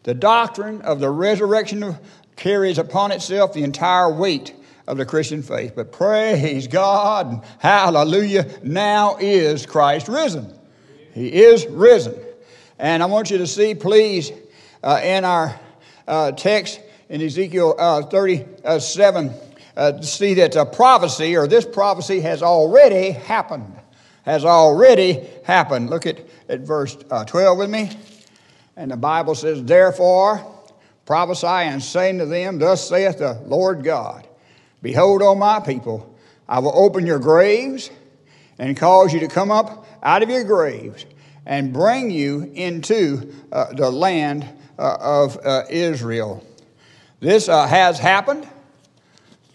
The 0.03 0.13
doctrine 0.13 0.81
of 0.81 0.99
the 0.99 1.09
resurrection 1.09 1.95
carries 2.35 2.77
upon 2.77 3.11
itself 3.11 3.53
the 3.53 3.63
entire 3.63 4.11
weight 4.11 4.53
of 4.87 4.97
the 4.97 5.05
Christian 5.05 5.41
faith. 5.43 5.73
But 5.75 5.91
praise 5.91 6.67
God, 6.67 7.45
hallelujah, 7.59 8.45
now 8.63 9.17
is 9.19 9.65
Christ 9.65 10.07
risen. 10.07 10.53
He 11.13 11.27
is 11.31 11.65
risen. 11.67 12.15
And 12.79 13.01
I 13.01 13.05
want 13.05 13.31
you 13.31 13.37
to 13.37 13.47
see, 13.47 13.75
please, 13.75 14.31
uh, 14.83 14.99
in 15.03 15.23
our 15.23 15.57
uh, 16.07 16.31
text 16.31 16.81
in 17.07 17.21
Ezekiel 17.21 17.75
uh, 17.77 18.01
37, 18.03 19.33
uh, 19.75 20.01
see 20.01 20.35
that 20.35 20.55
a 20.55 20.65
prophecy 20.65 21.35
or 21.35 21.47
this 21.47 21.65
prophecy 21.65 22.19
has 22.21 22.43
already 22.43 23.11
happened. 23.11 23.75
Has 24.23 24.45
already 24.45 25.27
happened. 25.43 25.89
Look 25.89 26.05
at, 26.05 26.19
at 26.47 26.61
verse 26.61 26.97
uh, 27.11 27.25
12 27.25 27.57
with 27.57 27.69
me. 27.69 27.91
And 28.75 28.91
the 28.91 28.97
Bible 28.97 29.35
says, 29.35 29.63
Therefore, 29.63 30.45
prophesy 31.05 31.47
and 31.47 31.83
say 31.83 32.17
to 32.17 32.25
them, 32.25 32.59
Thus 32.59 32.87
saith 32.87 33.19
the 33.19 33.41
Lord 33.45 33.83
God 33.83 34.27
Behold, 34.81 35.21
O 35.21 35.33
my 35.33 35.59
people, 35.59 36.17
I 36.47 36.59
will 36.59 36.77
open 36.77 37.05
your 37.05 37.19
graves 37.19 37.89
and 38.59 38.77
cause 38.77 39.13
you 39.13 39.19
to 39.21 39.27
come 39.27 39.51
up 39.51 39.87
out 40.03 40.21
of 40.23 40.29
your 40.29 40.43
graves 40.43 41.05
and 41.45 41.73
bring 41.73 42.11
you 42.11 42.51
into 42.53 43.33
uh, 43.51 43.73
the 43.73 43.89
land 43.89 44.47
uh, 44.77 44.97
of 44.99 45.37
uh, 45.43 45.63
Israel. 45.69 46.45
This 47.19 47.47
uh, 47.47 47.65
has 47.67 47.99
happened 47.99 48.47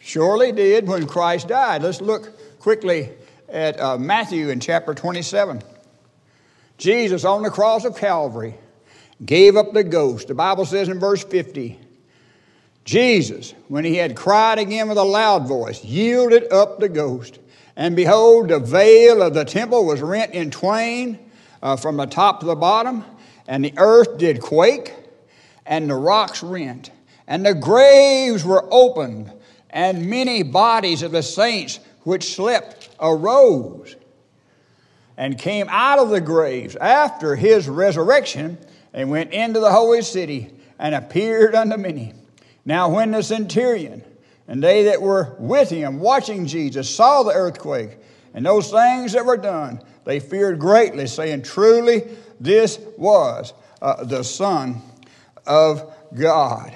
surely 0.09 0.53
did 0.53 0.89
when 0.89 1.07
Christ 1.07 1.49
died. 1.49 1.83
Let's 1.83 2.01
look 2.01 2.59
quickly 2.61 3.11
at 3.47 3.79
uh, 3.79 3.99
Matthew 3.99 4.49
in 4.49 4.59
chapter 4.59 4.95
27. 4.95 5.63
Jesus 6.79 7.25
on 7.27 7.43
the 7.43 7.51
cross 7.51 7.85
of 7.85 7.97
Calvary 7.97 8.55
gave 9.23 9.55
up 9.55 9.75
the 9.75 9.85
ghost. 9.85 10.29
The 10.29 10.35
Bible 10.35 10.65
says 10.65 10.89
in 10.89 10.99
verse 10.99 11.23
50 11.23 11.79
Jesus, 12.87 13.53
when 13.69 13.85
he 13.85 13.97
had 13.97 14.17
cried 14.17 14.59
again 14.59 14.89
with 14.89 14.97
a 14.97 15.05
loud 15.05 15.47
voice, 15.47 15.85
yielded 15.85 16.51
up 16.51 16.79
the 16.79 16.89
ghost. 16.89 17.39
And 17.77 17.95
behold, 17.95 18.49
the 18.49 18.61
veil 18.61 19.21
of 19.21 19.35
the 19.35 19.45
temple 19.45 19.85
was 19.85 20.01
rent 20.01 20.33
in 20.33 20.51
twain 20.51 21.19
uh, 21.63 21.77
from 21.77 21.99
the 21.99 22.07
top 22.07 22.41
to 22.41 22.47
the 22.47 22.57
bottom, 22.57 23.05
and 23.47 23.63
the 23.63 23.75
earth 23.77 24.17
did 24.17 24.41
quake, 24.41 24.95
and 25.67 25.91
the 25.91 25.95
rocks 25.95 26.43
rent, 26.43 26.91
and 27.27 27.45
the 27.45 27.53
graves 27.53 28.43
were 28.43 28.67
opened 28.71 29.33
and 29.71 30.09
many 30.09 30.43
bodies 30.43 31.03
of 31.03 31.13
the 31.13 31.23
saints 31.23 31.81
which 32.03 32.35
slept 32.35 32.89
arose 33.01 33.97
and 35.17 35.39
came 35.39 35.69
out 35.69 35.99
of 35.99 36.11
the 36.11 36.21
graves 36.21 36.77
after 36.77 37.37
his 37.37 37.69
resurrection 37.69 38.57
and 38.93 39.11
went 39.11 39.33
into 39.33 39.61
the 39.61 39.71
holy 39.71 40.03
city 40.03 40.51
and 40.79 40.95
appeared 40.95 41.55
unto 41.55 41.77
many. 41.77 42.15
Now, 42.65 42.89
when 42.89 43.11
the 43.11 43.23
centurion 43.23 44.05
and 44.47 44.63
they 44.63 44.85
that 44.85 45.03
were 45.03 45.37
with 45.39 45.71
him 45.71 46.01
watching 46.01 46.47
Jesus 46.47 46.89
saw 46.89 47.23
the 47.23 47.33
earthquake 47.33 47.99
and 48.33 48.47
those 48.47 48.71
things 48.71 49.13
that 49.13 49.27
were 49.27 49.37
done, 49.37 49.81
they 50.05 50.21
feared 50.21 50.59
greatly, 50.59 51.07
saying, 51.07 51.43
Truly, 51.43 52.05
this 52.41 52.79
was 52.97 53.53
uh, 53.83 54.05
the 54.05 54.23
Son 54.23 54.81
of 55.47 55.93
God. 56.15 56.75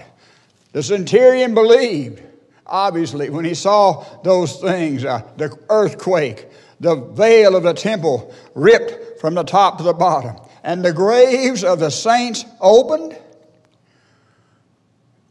The 0.73 0.83
centurion 0.83 1.55
believed 1.55 2.23
obviously, 2.67 3.31
when 3.31 3.45
he 3.45 3.55
saw 3.55 4.05
those 4.23 4.61
things 4.61 5.05
uh, 5.05 5.23
the 5.37 5.57
earthquake, 5.69 6.49
the 6.81 6.97
veil 6.97 7.57
of 7.57 7.63
the 7.63 7.75
temple 7.75 8.35
ripped 8.55 9.21
from 9.21 9.35
the 9.35 9.45
top 9.45 9.79
to 9.79 9.85
the 9.85 9.93
bottom, 9.93 10.37
and 10.63 10.85
the 10.85 10.93
graves 10.93 11.65
of 11.65 11.79
the 11.79 11.91
saints 11.91 12.45
opened. 12.61 13.19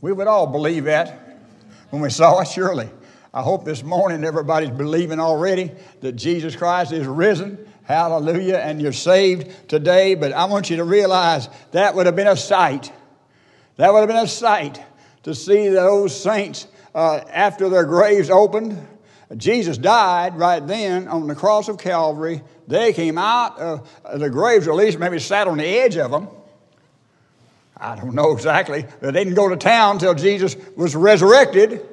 We 0.02 0.12
would 0.12 0.28
all 0.28 0.48
believe 0.48 0.86
that 0.86 1.22
when 1.92 2.02
we 2.02 2.10
saw 2.10 2.40
it, 2.40 2.48
surely. 2.48 2.90
I 3.34 3.42
hope 3.42 3.64
this 3.64 3.84
morning 3.84 4.24
everybody's 4.24 4.72
believing 4.72 5.20
already 5.20 5.72
that 6.00 6.14
Jesus 6.14 6.56
Christ 6.56 6.92
is 6.92 7.06
risen. 7.06 7.58
Hallelujah. 7.84 8.58
And 8.58 8.82
you're 8.82 8.94
saved 8.94 9.70
today. 9.70 10.16
But 10.16 10.32
I 10.32 10.46
want 10.46 10.70
you 10.70 10.78
to 10.78 10.84
realize 10.84 11.50
that 11.72 11.96
would 11.96 12.06
have 12.06 12.16
been 12.16 12.28
a 12.28 12.36
sight. 12.36 12.92
That 13.76 13.94
would 13.94 14.00
have 14.00 14.08
been 14.10 14.18
a 14.18 14.28
sight 14.28 14.82
to 15.24 15.36
see 15.36 15.70
those 15.70 16.20
saints 16.20 16.68
uh, 16.94 17.18
after 17.30 17.70
their 17.70 17.86
graves 17.86 18.30
opened, 18.30 18.88
Jesus 19.38 19.78
died 19.78 20.38
right 20.38 20.66
then 20.66 21.08
on 21.08 21.28
the 21.28 21.36
cross 21.36 21.70
of 21.70 21.78
Calvary. 21.78 22.44
They 22.68 22.92
came 22.94 23.18
out 23.18 23.58
of 23.58 23.88
the 24.14 24.30
graves, 24.30 24.68
or 24.68 24.72
at 24.72 24.78
least 24.78 25.00
maybe 25.00 25.20
sat 25.20 25.48
on 25.48 25.58
the 25.58 25.66
edge 25.66 25.98
of 25.98 26.12
them. 26.12 26.28
I 27.78 27.96
don't 27.96 28.14
know 28.14 28.32
exactly. 28.32 28.86
They 29.00 29.12
didn't 29.12 29.34
go 29.34 29.50
to 29.50 29.56
town 29.56 29.96
until 29.96 30.14
Jesus 30.14 30.56
was 30.76 30.96
resurrected. 30.96 31.88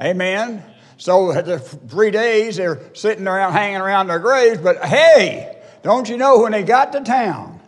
Amen. 0.00 0.62
So 0.98 1.32
the 1.32 1.58
three 1.58 2.10
days 2.10 2.56
they're 2.56 2.80
sitting 2.92 3.26
around, 3.26 3.52
hanging 3.52 3.80
around 3.80 4.08
their 4.08 4.18
graves. 4.18 4.60
But 4.60 4.84
hey, 4.84 5.62
don't 5.82 6.08
you 6.08 6.16
know 6.16 6.40
when 6.40 6.52
they 6.52 6.64
got 6.64 6.92
to 6.92 7.00
town, 7.00 7.60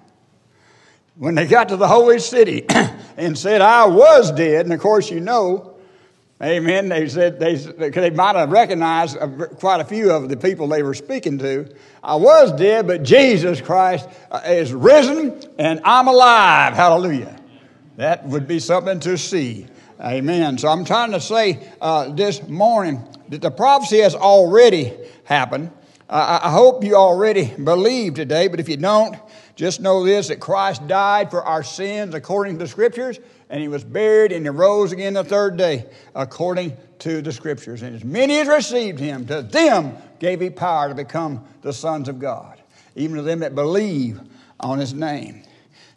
when 1.14 1.36
they 1.36 1.46
got 1.46 1.68
to 1.68 1.76
the 1.76 1.88
holy 1.88 2.18
city 2.18 2.66
and 3.16 3.38
said, 3.38 3.60
I 3.60 3.86
was 3.86 4.32
dead, 4.32 4.66
and 4.66 4.72
of 4.72 4.80
course 4.80 5.10
you 5.10 5.20
know 5.20 5.69
Amen. 6.42 6.88
They 6.88 7.06
said 7.06 7.38
they, 7.38 7.56
they 7.56 8.10
might 8.10 8.34
have 8.34 8.50
recognized 8.50 9.18
quite 9.58 9.80
a 9.80 9.84
few 9.84 10.10
of 10.10 10.30
the 10.30 10.38
people 10.38 10.68
they 10.68 10.82
were 10.82 10.94
speaking 10.94 11.38
to. 11.38 11.70
I 12.02 12.14
was 12.14 12.50
dead, 12.52 12.86
but 12.86 13.02
Jesus 13.02 13.60
Christ 13.60 14.08
uh, 14.30 14.40
is 14.46 14.72
risen 14.72 15.38
and 15.58 15.80
I'm 15.84 16.08
alive. 16.08 16.72
Hallelujah. 16.72 17.36
That 17.96 18.24
would 18.24 18.48
be 18.48 18.58
something 18.58 19.00
to 19.00 19.18
see. 19.18 19.66
Amen. 20.00 20.56
So 20.56 20.68
I'm 20.68 20.86
trying 20.86 21.12
to 21.12 21.20
say 21.20 21.60
uh, 21.78 22.10
this 22.12 22.48
morning 22.48 23.04
that 23.28 23.42
the 23.42 23.50
prophecy 23.50 23.98
has 23.98 24.14
already 24.14 24.94
happened. 25.24 25.70
Uh, 26.08 26.40
I 26.42 26.50
hope 26.50 26.82
you 26.82 26.96
already 26.96 27.52
believe 27.54 28.14
today, 28.14 28.48
but 28.48 28.60
if 28.60 28.68
you 28.68 28.78
don't, 28.78 29.14
just 29.56 29.82
know 29.82 30.06
this 30.06 30.28
that 30.28 30.40
Christ 30.40 30.86
died 30.86 31.30
for 31.30 31.42
our 31.42 31.62
sins 31.62 32.14
according 32.14 32.54
to 32.54 32.64
the 32.64 32.68
scriptures 32.68 33.20
and 33.50 33.60
he 33.60 33.68
was 33.68 33.82
buried 33.84 34.30
and 34.32 34.46
he 34.46 34.50
rose 34.50 34.92
again 34.92 35.14
the 35.14 35.24
third 35.24 35.56
day 35.56 35.84
according 36.14 36.76
to 37.00 37.20
the 37.20 37.32
scriptures. 37.32 37.82
And 37.82 37.94
as 37.94 38.04
many 38.04 38.38
as 38.38 38.48
received 38.48 39.00
him, 39.00 39.26
to 39.26 39.42
them 39.42 39.96
gave 40.20 40.40
he 40.40 40.50
power 40.50 40.88
to 40.88 40.94
become 40.94 41.44
the 41.62 41.72
sons 41.72 42.08
of 42.08 42.20
God, 42.20 42.58
even 42.94 43.16
to 43.16 43.22
them 43.22 43.40
that 43.40 43.54
believe 43.54 44.20
on 44.60 44.78
his 44.78 44.94
name. 44.94 45.42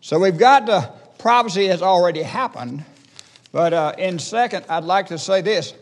So 0.01 0.19
we've 0.19 0.38
got 0.38 0.65
the 0.65 0.91
prophecy 1.19 1.67
has 1.67 1.81
already 1.81 2.24
happened, 2.24 2.83
but 3.51 3.72
uh, 3.72 3.93
in 3.98 4.17
second, 4.19 4.65
I'd 4.67 4.83
like 4.83 5.07
to 5.07 5.17
say 5.17 5.41
this. 5.41 5.74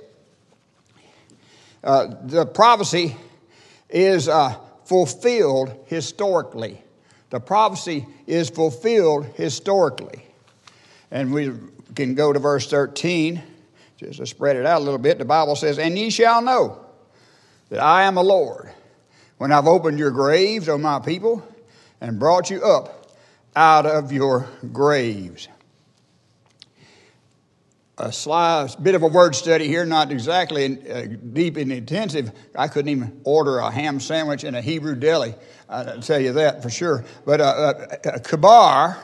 Uh, 1.84 2.14
the 2.26 2.46
prophecy 2.46 3.16
is 3.90 4.28
uh, 4.28 4.56
fulfilled 4.86 5.74
historically. 5.88 6.82
The 7.30 7.40
prophecy 7.40 8.06
is 8.28 8.50
fulfilled 8.50 9.26
historically. 9.36 10.26
And 11.12 11.34
we 11.34 11.52
can 11.96 12.16
go 12.16 12.32
to 12.32 12.40
verse 12.40 12.68
13, 12.70 13.44
just 13.98 14.20
to 14.20 14.26
spread 14.26 14.56
it 14.56 14.66
out 14.66 14.82
a 14.82 14.84
little 14.84 15.00
bit. 15.00 15.18
The 15.18 15.26
Bible 15.26 15.56
says, 15.56 15.78
And 15.78 15.98
ye 15.98 16.10
shall 16.10 16.42
know 16.42 16.86
that 17.70 17.80
I 17.80 18.04
am 18.04 18.16
the 18.16 18.24
Lord, 18.24 18.72
when 19.38 19.52
I've 19.52 19.68
opened 19.68 20.00
your 20.00 20.12
graves, 20.12 20.70
O 20.70 20.78
my 20.78 21.00
people, 21.00 21.44
and 22.00 22.20
brought 22.20 22.50
you 22.50 22.64
up 22.64 23.02
out 23.56 23.86
of 23.86 24.12
your 24.12 24.48
graves. 24.72 25.48
A 27.98 28.12
slight 28.12 28.76
bit 28.82 28.96
of 28.96 29.04
a 29.04 29.08
word 29.08 29.36
study 29.36 29.68
here, 29.68 29.86
not 29.86 30.12
exactly 30.12 30.90
uh, 30.90 31.06
deep 31.34 31.58
and 31.58 31.72
intensive. 31.72 32.32
I 32.56 32.68
couldn't 32.68 32.90
even 32.90 33.22
order 33.26 33.60
a 33.60 33.70
ham 33.70 34.00
sandwich 34.00 34.44
in 34.44 34.56
a 34.56 34.62
Hebrew 34.62 34.96
deli. 34.96 35.36
I'll 35.70 36.02
tell 36.02 36.20
you 36.20 36.34
that 36.34 36.64
for 36.64 36.70
sure. 36.70 37.06
But 37.26 37.42
uh, 37.42 37.74
uh, 38.06 38.20
kabar, 38.20 38.98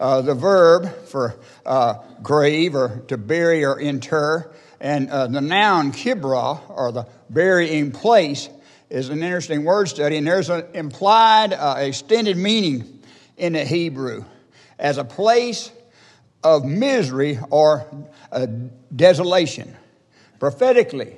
uh, 0.00 0.22
the 0.22 0.34
verb 0.34 0.92
for 1.06 1.36
uh, 1.66 1.94
grave 2.22 2.74
or 2.74 3.02
to 3.08 3.18
bury 3.18 3.64
or 3.64 3.78
inter, 3.78 4.50
and 4.80 5.10
uh, 5.10 5.26
the 5.26 5.42
noun 5.42 5.92
kibra, 5.92 6.58
or 6.70 6.90
the 6.90 7.06
burying 7.28 7.92
place, 7.92 8.48
is 8.88 9.10
an 9.10 9.22
interesting 9.22 9.64
word 9.64 9.88
study, 9.88 10.16
and 10.16 10.26
there's 10.26 10.48
an 10.48 10.64
implied 10.74 11.52
uh, 11.52 11.76
extended 11.78 12.36
meaning 12.36 13.00
in 13.36 13.52
the 13.52 13.64
Hebrew 13.64 14.24
as 14.78 14.96
a 14.96 15.04
place 15.04 15.70
of 16.42 16.64
misery 16.64 17.38
or 17.50 17.86
uh, 18.32 18.46
desolation. 18.94 19.76
Prophetically, 20.38 21.14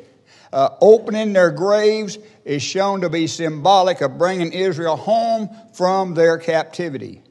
uh, 0.52 0.70
opening 0.80 1.32
their 1.32 1.52
graves 1.52 2.18
is 2.44 2.62
shown 2.62 3.02
to 3.02 3.08
be 3.08 3.28
symbolic 3.28 4.00
of 4.00 4.18
bringing 4.18 4.52
Israel 4.52 4.96
home 4.96 5.48
from 5.72 6.14
their 6.14 6.36
captivity. 6.36 7.22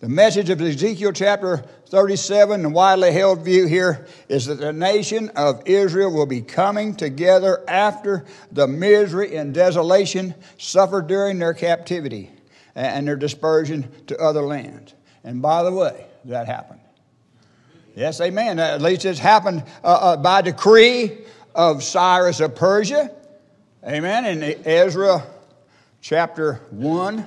The 0.00 0.08
message 0.08 0.48
of 0.48 0.62
Ezekiel 0.62 1.12
chapter 1.12 1.58
37, 1.88 2.62
the 2.62 2.70
widely 2.70 3.12
held 3.12 3.44
view 3.44 3.66
here, 3.66 4.06
is 4.30 4.46
that 4.46 4.58
the 4.58 4.72
nation 4.72 5.28
of 5.36 5.62
Israel 5.66 6.10
will 6.10 6.24
be 6.24 6.40
coming 6.40 6.94
together 6.94 7.62
after 7.68 8.24
the 8.50 8.66
misery 8.66 9.36
and 9.36 9.52
desolation 9.52 10.34
suffered 10.56 11.06
during 11.06 11.38
their 11.38 11.52
captivity 11.52 12.30
and 12.74 13.06
their 13.06 13.16
dispersion 13.16 13.90
to 14.06 14.16
other 14.18 14.40
lands. 14.40 14.94
And 15.22 15.42
by 15.42 15.62
the 15.64 15.72
way, 15.72 16.06
that 16.24 16.46
happened. 16.46 16.80
Yes, 17.94 18.22
amen. 18.22 18.58
At 18.58 18.80
least 18.80 19.04
it's 19.04 19.18
happened 19.18 19.64
uh, 19.84 19.86
uh, 19.86 20.16
by 20.16 20.40
decree 20.40 21.18
of 21.54 21.82
Cyrus 21.82 22.40
of 22.40 22.54
Persia. 22.54 23.10
Amen. 23.86 24.24
In 24.24 24.66
Ezra 24.66 25.26
chapter 26.00 26.54
1, 26.70 27.26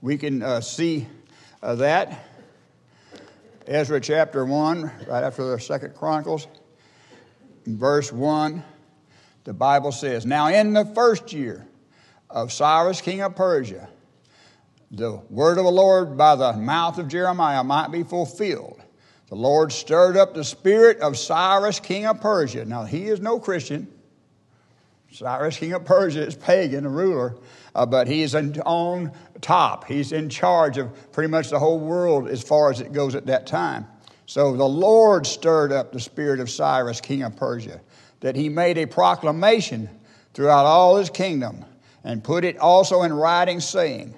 we 0.00 0.16
can 0.16 0.44
uh, 0.44 0.60
see 0.60 1.08
uh, 1.62 1.74
that. 1.76 2.24
Ezra 3.66 4.00
chapter 4.00 4.44
1, 4.44 4.82
right 5.08 5.24
after 5.24 5.44
the 5.44 5.58
second 5.58 5.94
Chronicles, 5.94 6.46
verse 7.66 8.12
1, 8.12 8.62
the 9.42 9.52
Bible 9.52 9.90
says, 9.90 10.24
Now 10.24 10.48
in 10.48 10.72
the 10.72 10.84
first 10.84 11.32
year 11.32 11.66
of 12.30 12.52
Cyrus, 12.52 13.00
king 13.00 13.22
of 13.22 13.34
Persia, 13.34 13.88
the 14.92 15.20
word 15.30 15.58
of 15.58 15.64
the 15.64 15.70
Lord 15.70 16.16
by 16.16 16.36
the 16.36 16.52
mouth 16.52 16.98
of 16.98 17.08
Jeremiah 17.08 17.64
might 17.64 17.90
be 17.90 18.04
fulfilled. 18.04 18.80
The 19.28 19.34
Lord 19.34 19.72
stirred 19.72 20.16
up 20.16 20.34
the 20.34 20.44
spirit 20.44 21.00
of 21.00 21.18
Cyrus, 21.18 21.80
king 21.80 22.06
of 22.06 22.20
Persia. 22.20 22.64
Now, 22.64 22.84
he 22.84 23.06
is 23.06 23.20
no 23.20 23.40
Christian. 23.40 23.88
Cyrus, 25.10 25.58
king 25.58 25.72
of 25.72 25.84
Persia, 25.84 26.26
is 26.26 26.34
pagan, 26.34 26.84
a 26.84 26.88
ruler 26.88 27.36
uh, 27.76 27.84
but 27.84 28.08
he's 28.08 28.34
on 28.34 29.12
top. 29.42 29.84
He's 29.84 30.10
in 30.10 30.30
charge 30.30 30.78
of 30.78 31.12
pretty 31.12 31.28
much 31.28 31.50
the 31.50 31.58
whole 31.58 31.78
world 31.78 32.26
as 32.26 32.42
far 32.42 32.70
as 32.70 32.80
it 32.80 32.92
goes 32.92 33.14
at 33.14 33.26
that 33.26 33.46
time. 33.46 33.86
So 34.24 34.56
the 34.56 34.66
Lord 34.66 35.26
stirred 35.26 35.72
up 35.72 35.92
the 35.92 36.00
spirit 36.00 36.40
of 36.40 36.50
Cyrus, 36.50 37.02
king 37.02 37.22
of 37.22 37.36
Persia, 37.36 37.82
that 38.20 38.34
he 38.34 38.48
made 38.48 38.78
a 38.78 38.86
proclamation 38.86 39.90
throughout 40.32 40.64
all 40.64 40.96
his 40.96 41.10
kingdom 41.10 41.66
and 42.02 42.24
put 42.24 42.44
it 42.44 42.56
also 42.56 43.02
in 43.02 43.12
writing, 43.12 43.60
saying, 43.60 44.14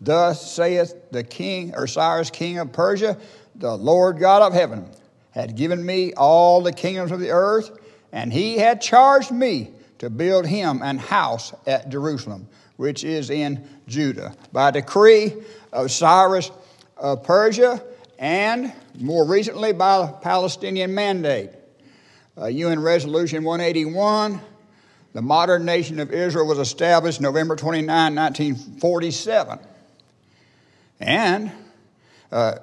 Thus 0.00 0.50
saith 0.50 0.94
the 1.10 1.22
king, 1.22 1.74
or 1.74 1.86
Cyrus, 1.86 2.30
king 2.30 2.58
of 2.58 2.72
Persia, 2.72 3.18
the 3.54 3.76
Lord 3.76 4.18
God 4.18 4.40
of 4.40 4.54
heaven, 4.54 4.88
had 5.32 5.54
given 5.54 5.84
me 5.84 6.14
all 6.14 6.62
the 6.62 6.72
kingdoms 6.72 7.12
of 7.12 7.20
the 7.20 7.30
earth, 7.30 7.70
and 8.10 8.32
he 8.32 8.56
had 8.56 8.80
charged 8.80 9.30
me 9.30 9.72
to 10.02 10.10
build 10.10 10.44
him 10.44 10.82
an 10.82 10.98
house 10.98 11.54
at 11.66 11.88
Jerusalem 11.88 12.48
which 12.76 13.04
is 13.04 13.30
in 13.30 13.64
Judah, 13.86 14.34
by 14.52 14.72
decree 14.72 15.32
of 15.72 15.92
Cyrus 15.92 16.50
of 16.96 17.22
Persia, 17.22 17.80
and 18.18 18.72
more 18.98 19.24
recently 19.24 19.72
by 19.72 20.12
Palestinian 20.20 20.92
mandate. 20.92 21.50
Uh, 22.36 22.46
UN 22.46 22.80
Resolution 22.80 23.44
181, 23.44 24.40
the 25.12 25.22
modern 25.22 25.64
nation 25.64 26.00
of 26.00 26.10
Israel 26.10 26.48
was 26.48 26.58
established 26.58 27.20
November 27.20 27.54
29, 27.54 27.86
1947. 28.16 29.60
And 30.98 31.52
uh, 32.32 32.56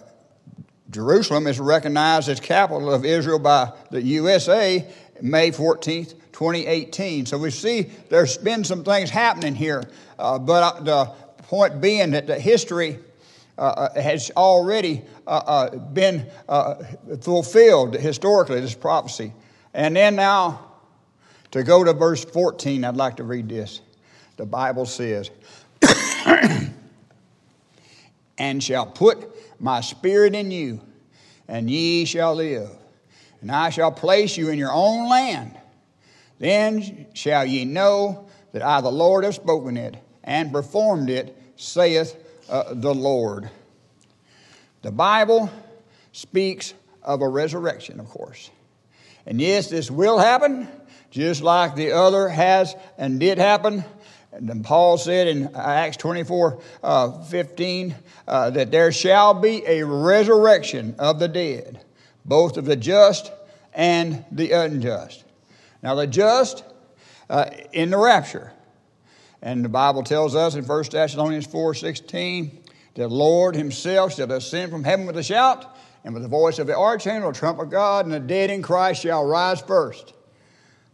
Jerusalem 0.90 1.48
is 1.48 1.62
recognized 1.62 2.28
as 2.28 2.42
capital 2.42 2.92
of 2.92 3.06
Israel 3.06 3.40
by 3.40 3.72
the 3.92 4.02
USA 4.02 4.86
May 5.22 5.52
14th, 5.52 6.14
2018. 6.32 7.26
So 7.26 7.38
we 7.38 7.52
see 7.52 7.90
there's 8.10 8.38
been 8.38 8.64
some 8.64 8.84
things 8.84 9.10
happening 9.10 9.56
here. 9.56 9.84
Uh, 10.18 10.40
but 10.40 10.64
uh, 10.64 10.80
the 10.82 11.06
point 11.44 11.82
being 11.82 12.12
that 12.12 12.28
the 12.28 12.40
history 12.40 13.00
uh, 13.58 13.62
uh 13.62 14.02
has 14.02 14.32
already 14.38 15.02
uh, 15.28 15.42
uh, 15.46 15.76
been 15.78 16.26
fulfilled 17.22 17.94
historically, 17.96 18.62
this 18.62 18.74
prophecy. 18.74 19.34
And 19.74 19.96
then 19.96 20.16
now, 20.16 20.66
to 21.52 21.64
go 21.64 21.84
to 21.84 21.94
verse 21.94 22.24
14, 22.24 22.86
I'd 22.86 22.96
like 22.96 23.18
to 23.18 23.24
read 23.24 23.50
this. 23.50 23.82
The 24.38 24.46
Bible 24.46 24.86
says, 24.86 25.30
And 28.38 28.64
shall 28.64 28.86
put 28.86 29.28
my 29.60 29.82
spirit 29.82 30.34
in 30.34 30.52
you, 30.52 30.80
and 31.48 31.70
ye 31.70 32.06
shall 32.06 32.36
live. 32.36 32.70
And 33.42 33.52
I 33.52 33.70
shall 33.70 33.92
place 33.92 34.38
you 34.38 34.50
in 34.50 34.58
your 34.58 34.72
own 34.72 35.10
land 35.10 35.60
then 36.40 37.06
shall 37.14 37.46
ye 37.46 37.66
know 37.66 38.28
that 38.54 38.64
I, 38.64 38.82
the 38.82 38.92
Lord, 38.92 39.26
have 39.26 39.36
spoken 39.36 39.78
it 39.78 39.98
and 40.24 40.52
performed 40.52 41.10
it, 41.10 41.38
saith 41.58 42.16
uh, 42.50 42.74
the 42.74 42.94
Lord. 42.94 43.50
The 44.82 44.92
Bible 44.92 45.52
speaks 46.14 46.74
of 47.04 47.22
a 47.22 47.28
resurrection, 47.28 48.00
of 48.00 48.08
course. 48.08 48.50
And 49.26 49.40
yes, 49.40 49.70
this 49.70 49.92
will 49.92 50.18
happen, 50.18 50.68
just 51.12 51.42
like 51.42 51.76
the 51.76 51.92
other 51.92 52.30
has 52.30 52.76
and 52.98 53.20
did 53.20 53.38
happen. 53.38 53.84
And 54.32 54.64
Paul 54.64 54.98
said 54.98 55.28
in 55.28 55.54
Acts 55.56 55.98
24 55.98 56.62
uh, 56.82 57.24
15 57.24 57.96
uh, 58.28 58.50
that 58.52 58.72
there 58.72 58.92
shall 58.94 59.34
be 59.34 59.64
a 59.66 59.84
resurrection 59.84 60.96
of 60.98 61.20
the 61.20 61.28
dead, 61.28 61.84
both 62.30 62.56
of 62.58 62.66
the 62.66 62.76
just 62.76 63.32
and 63.74 64.24
the 64.32 64.52
unjust. 64.52 65.26
Now, 65.82 65.96
the 65.96 66.08
just 66.08 66.64
uh, 67.30 67.50
in 67.74 67.90
the 67.90 67.98
rapture. 67.98 68.54
And 69.42 69.64
the 69.64 69.70
Bible 69.70 70.04
tells 70.04 70.36
us 70.36 70.56
in 70.56 70.66
1 70.66 70.84
Thessalonians 70.92 71.48
4 71.48 71.74
16, 71.74 72.64
the 72.96 73.08
Lord 73.08 73.56
himself 73.56 74.16
shall 74.16 74.28
descend 74.28 74.72
from 74.72 74.84
heaven 74.84 75.06
with 75.06 75.18
a 75.18 75.24
shout, 75.24 75.78
and 76.04 76.14
with 76.14 76.24
the 76.24 76.30
voice 76.30 76.60
of 76.60 76.68
the 76.68 76.78
archangel, 76.78 77.32
the 77.32 77.38
trump 77.38 77.60
of 77.60 77.70
God, 77.70 78.06
and 78.06 78.14
the 78.14 78.20
dead 78.20 78.50
in 78.50 78.62
Christ 78.62 79.02
shall 79.02 79.26
rise 79.26 79.62
first. 79.62 80.14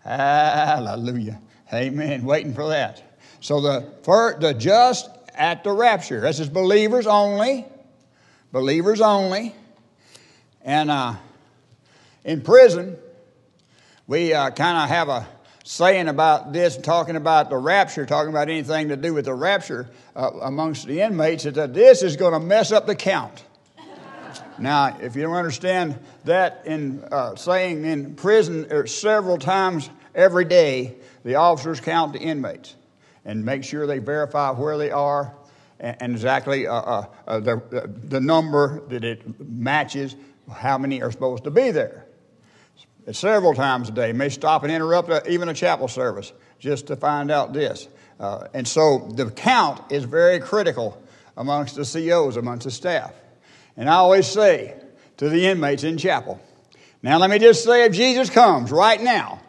Hallelujah. 0.03 1.41
Amen. 1.73 2.23
Waiting 2.23 2.53
for 2.53 2.69
that. 2.69 3.19
So 3.41 3.59
the, 3.59 3.91
for 4.03 4.37
the 4.39 4.53
just 4.53 5.09
at 5.33 5.63
the 5.63 5.71
rapture. 5.71 6.21
This 6.21 6.39
is 6.39 6.47
believers 6.47 7.07
only. 7.07 7.65
Believers 8.51 9.01
only. 9.01 9.55
And 10.61 10.89
uh, 10.89 11.15
in 12.25 12.41
prison, 12.41 12.97
we 14.07 14.33
uh, 14.33 14.49
kind 14.49 14.77
of 14.77 14.89
have 14.89 15.09
a 15.09 15.27
saying 15.63 16.07
about 16.07 16.53
this, 16.53 16.75
talking 16.75 17.15
about 17.15 17.49
the 17.49 17.57
rapture, 17.57 18.05
talking 18.05 18.29
about 18.29 18.49
anything 18.49 18.89
to 18.89 18.97
do 18.97 19.13
with 19.13 19.25
the 19.25 19.33
rapture 19.33 19.89
uh, 20.15 20.31
amongst 20.41 20.85
the 20.85 21.01
inmates, 21.01 21.45
is 21.45 21.53
that 21.53 21.73
this 21.73 22.03
is 22.03 22.15
going 22.15 22.33
to 22.33 22.39
mess 22.39 22.71
up 22.71 22.85
the 22.85 22.95
count. 22.95 23.43
now, 24.59 24.97
if 25.01 25.15
you 25.15 25.21
don't 25.21 25.35
understand 25.35 25.97
that, 26.25 26.63
in 26.65 27.03
uh, 27.11 27.35
saying 27.35 27.85
in 27.85 28.15
prison 28.15 28.67
er, 28.71 28.85
several 28.85 29.37
times 29.37 29.89
every 30.13 30.45
day, 30.45 30.95
the 31.23 31.35
officers 31.35 31.79
count 31.79 32.13
the 32.13 32.19
inmates 32.19 32.75
and 33.23 33.43
make 33.43 33.63
sure 33.63 33.87
they 33.87 33.99
verify 33.99 34.51
where 34.51 34.77
they 34.77 34.91
are 34.91 35.33
and, 35.79 35.97
and 35.99 36.11
exactly 36.13 36.67
uh, 36.67 36.73
uh, 36.73 37.05
uh 37.27 37.39
the, 37.39 37.91
the 38.03 38.19
number 38.19 38.81
that 38.87 39.03
it 39.03 39.23
matches 39.39 40.15
how 40.53 40.77
many 40.77 41.01
are 41.01 41.11
supposed 41.11 41.43
to 41.43 41.51
be 41.51 41.71
there 41.71 42.04
several 43.11 43.53
times 43.53 43.89
a 43.89 43.91
day, 43.91 44.11
may 44.13 44.29
stop 44.29 44.63
and 44.63 44.71
interrupt 44.71 45.09
a, 45.09 45.27
even 45.29 45.49
a 45.49 45.53
chapel 45.53 45.87
service 45.87 46.33
just 46.59 46.87
to 46.87 46.95
find 46.95 47.29
out 47.29 47.53
this. 47.53 47.87
Uh, 48.19 48.47
and 48.53 48.67
so 48.67 49.11
the 49.15 49.29
count 49.29 49.91
is 49.91 50.05
very 50.05 50.39
critical 50.39 51.01
amongst 51.37 51.75
the 51.75 51.83
COs, 51.83 52.37
amongst 52.37 52.63
the 52.63 52.71
staff. 52.71 53.13
And 53.77 53.89
I 53.89 53.95
always 53.95 54.25
say 54.25 54.75
to 55.17 55.29
the 55.29 55.45
inmates 55.45 55.83
in 55.83 55.97
chapel, 55.97 56.39
now 57.03 57.17
let 57.19 57.29
me 57.29 57.37
just 57.37 57.63
say 57.63 57.85
if 57.85 57.93
Jesus 57.93 58.29
comes 58.29 58.71
right 58.71 59.01
now, 59.01 59.41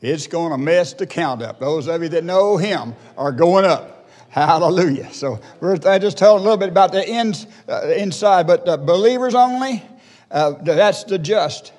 it's 0.00 0.26
going 0.26 0.52
to 0.52 0.58
mess 0.58 0.94
the 0.94 1.06
count 1.06 1.42
up. 1.42 1.60
Those 1.60 1.88
of 1.88 2.02
you 2.02 2.08
that 2.10 2.24
know 2.24 2.56
him 2.56 2.94
are 3.16 3.32
going 3.32 3.64
up. 3.64 4.08
Hallelujah. 4.30 5.12
So 5.12 5.40
I 5.60 5.98
just 5.98 6.16
told 6.16 6.40
a 6.40 6.44
little 6.44 6.56
bit 6.56 6.68
about 6.68 6.92
the 6.92 7.06
ins, 7.06 7.46
uh, 7.68 7.88
inside, 7.88 8.46
but 8.46 8.64
the 8.64 8.76
believers 8.76 9.34
only, 9.34 9.82
uh, 10.30 10.52
that's 10.62 11.04
the 11.04 11.18
just 11.18 11.72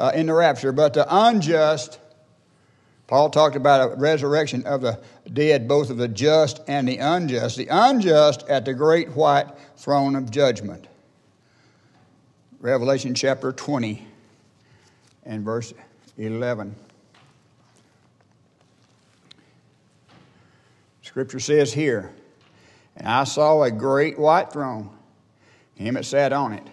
uh, 0.00 0.10
in 0.14 0.26
the 0.26 0.32
rapture. 0.32 0.72
But 0.72 0.94
the 0.94 1.06
unjust, 1.08 2.00
Paul 3.06 3.28
talked 3.28 3.54
about 3.54 3.92
a 3.92 3.96
resurrection 3.96 4.66
of 4.66 4.80
the 4.80 4.98
dead, 5.30 5.68
both 5.68 5.90
of 5.90 5.98
the 5.98 6.08
just 6.08 6.60
and 6.66 6.88
the 6.88 6.96
unjust. 6.96 7.58
The 7.58 7.68
unjust 7.70 8.48
at 8.48 8.64
the 8.64 8.72
great 8.72 9.10
white 9.10 9.46
throne 9.76 10.16
of 10.16 10.30
judgment. 10.30 10.86
Revelation 12.60 13.14
chapter 13.14 13.52
20 13.52 14.06
and 15.24 15.44
verse 15.44 15.74
11. 16.16 16.74
Scripture 21.02 21.40
says 21.40 21.72
here, 21.72 22.10
And 22.96 23.06
I 23.06 23.24
saw 23.24 23.62
a 23.62 23.70
great 23.70 24.18
white 24.18 24.50
throne, 24.52 24.90
him 25.74 25.94
that 25.94 26.06
sat 26.06 26.32
on 26.32 26.52
it, 26.54 26.66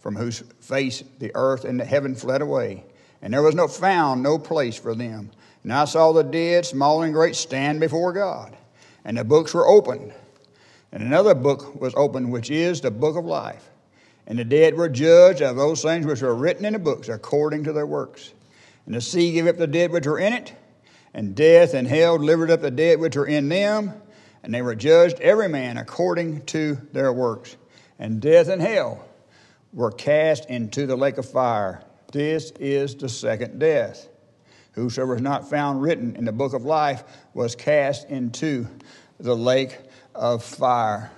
from 0.00 0.16
whose 0.16 0.42
face 0.60 1.04
the 1.18 1.30
earth 1.34 1.64
and 1.64 1.78
the 1.78 1.84
heaven 1.84 2.14
fled 2.14 2.42
away, 2.42 2.84
and 3.22 3.32
there 3.32 3.42
was 3.42 3.54
no 3.54 3.68
found 3.68 4.22
no 4.22 4.38
place 4.38 4.76
for 4.76 4.94
them. 4.94 5.30
And 5.62 5.72
I 5.72 5.84
saw 5.84 6.12
the 6.12 6.24
dead, 6.24 6.64
small 6.64 7.02
and 7.02 7.12
great, 7.12 7.36
stand 7.36 7.80
before 7.80 8.12
God, 8.12 8.56
and 9.04 9.18
the 9.18 9.24
books 9.24 9.52
were 9.52 9.68
opened. 9.68 10.12
And 10.90 11.02
another 11.02 11.34
book 11.34 11.80
was 11.80 11.94
opened, 11.96 12.32
which 12.32 12.50
is 12.50 12.80
the 12.80 12.90
book 12.90 13.16
of 13.16 13.24
life. 13.24 13.68
And 14.26 14.38
the 14.38 14.44
dead 14.44 14.74
were 14.74 14.88
judged 14.88 15.42
of 15.42 15.56
those 15.56 15.82
things 15.82 16.06
which 16.06 16.22
were 16.22 16.34
written 16.34 16.64
in 16.64 16.72
the 16.72 16.78
books 16.78 17.08
according 17.08 17.64
to 17.64 17.72
their 17.72 17.86
works. 17.86 18.32
And 18.86 18.94
the 18.94 19.00
sea 19.00 19.32
gave 19.32 19.46
up 19.46 19.56
the 19.56 19.66
dead 19.66 19.92
which 19.92 20.06
were 20.06 20.18
in 20.18 20.32
it, 20.32 20.54
and 21.12 21.34
death 21.34 21.74
and 21.74 21.86
hell 21.86 22.16
delivered 22.16 22.50
up 22.50 22.62
the 22.62 22.70
dead 22.70 23.00
which 23.00 23.16
were 23.16 23.26
in 23.26 23.48
them, 23.48 23.92
and 24.42 24.54
they 24.54 24.62
were 24.62 24.74
judged 24.74 25.20
every 25.20 25.48
man 25.48 25.76
according 25.76 26.46
to 26.46 26.78
their 26.92 27.12
works. 27.12 27.56
And 27.98 28.20
death 28.20 28.48
and 28.48 28.62
hell 28.62 29.04
were 29.72 29.90
cast 29.90 30.48
into 30.50 30.86
the 30.86 30.96
lake 30.96 31.18
of 31.18 31.28
fire. 31.28 31.82
This 32.12 32.50
is 32.52 32.94
the 32.94 33.08
second 33.08 33.58
death. 33.58 34.08
Whosoever 34.72 35.14
was 35.14 35.22
not 35.22 35.48
found 35.48 35.82
written 35.82 36.16
in 36.16 36.24
the 36.24 36.32
book 36.32 36.52
of 36.52 36.64
life 36.64 37.04
was 37.34 37.54
cast 37.54 38.08
into 38.08 38.66
the 39.18 39.36
lake 39.36 39.78
of 40.14 40.42
fire. 40.44 41.10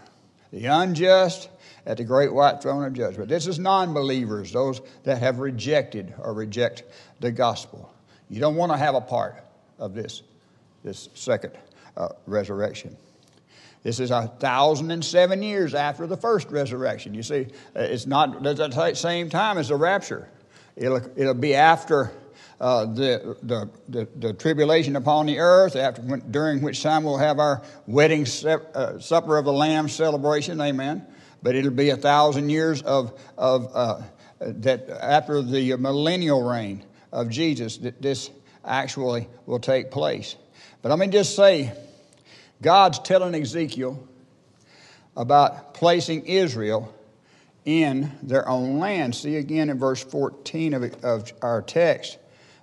The 0.52 0.66
unjust 0.66 1.48
at 1.86 1.96
the 1.96 2.04
great 2.04 2.32
white 2.32 2.62
throne 2.62 2.84
of 2.84 2.92
judgment. 2.92 3.28
This 3.28 3.46
is 3.46 3.58
non 3.58 3.92
believers, 3.94 4.52
those 4.52 4.80
that 5.04 5.18
have 5.18 5.38
rejected 5.38 6.14
or 6.18 6.32
reject 6.34 6.84
the 7.20 7.32
gospel. 7.32 7.92
You 8.28 8.40
don't 8.40 8.56
want 8.56 8.72
to 8.72 8.78
have 8.78 8.94
a 8.94 9.00
part 9.00 9.42
of 9.78 9.94
this, 9.94 10.22
this 10.84 11.08
second 11.14 11.52
uh, 11.96 12.08
resurrection. 12.26 12.96
This 13.82 13.98
is 13.98 14.10
a 14.10 14.28
thousand 14.38 14.90
and 14.92 15.04
seven 15.04 15.42
years 15.42 15.74
after 15.74 16.06
the 16.06 16.16
first 16.16 16.50
resurrection. 16.50 17.14
You 17.14 17.22
see, 17.22 17.48
uh, 17.74 17.80
it's 17.80 18.06
not 18.06 18.46
at 18.46 18.56
the 18.56 18.94
same 18.94 19.28
time 19.28 19.58
as 19.58 19.68
the 19.68 19.76
rapture. 19.76 20.28
It'll, 20.76 21.02
it'll 21.16 21.34
be 21.34 21.54
after 21.54 22.12
uh, 22.60 22.86
the, 22.86 23.36
the, 23.42 23.68
the, 23.88 24.08
the, 24.16 24.32
tribulation 24.32 24.94
upon 24.94 25.26
the 25.26 25.40
earth, 25.40 25.74
after 25.74 26.00
during 26.30 26.62
which 26.62 26.80
time 26.80 27.02
we'll 27.02 27.18
have 27.18 27.40
our 27.40 27.60
wedding 27.88 28.24
sep, 28.24 28.70
uh, 28.76 29.00
supper 29.00 29.36
of 29.36 29.44
the 29.44 29.52
Lamb 29.52 29.88
celebration. 29.88 30.60
Amen. 30.60 31.04
But 31.42 31.56
it'll 31.56 31.72
be 31.72 31.90
a 31.90 31.96
thousand 31.96 32.50
years 32.50 32.80
of, 32.82 33.20
of 33.36 33.68
uh, 33.74 34.02
that 34.38 34.88
after 34.90 35.42
the 35.42 35.76
millennial 35.76 36.48
reign 36.48 36.84
of 37.10 37.28
Jesus 37.28 37.78
that 37.78 38.00
this 38.00 38.30
actually 38.64 39.28
will 39.46 39.58
take 39.58 39.90
place. 39.90 40.36
But 40.82 40.90
let 40.90 41.00
me 41.00 41.08
just 41.08 41.34
say, 41.34 41.72
God's 42.62 42.98
telling 43.00 43.34
Ezekiel 43.34 44.08
about 45.16 45.74
placing 45.74 46.24
Israel 46.26 46.94
in 47.64 48.10
their 48.22 48.48
own 48.48 48.78
land. 48.78 49.14
See 49.14 49.36
again 49.36 49.68
in 49.68 49.78
verse 49.78 50.02
14 50.02 50.74
of, 50.74 51.04
of 51.04 51.32
our 51.42 51.60
text, 51.60 52.18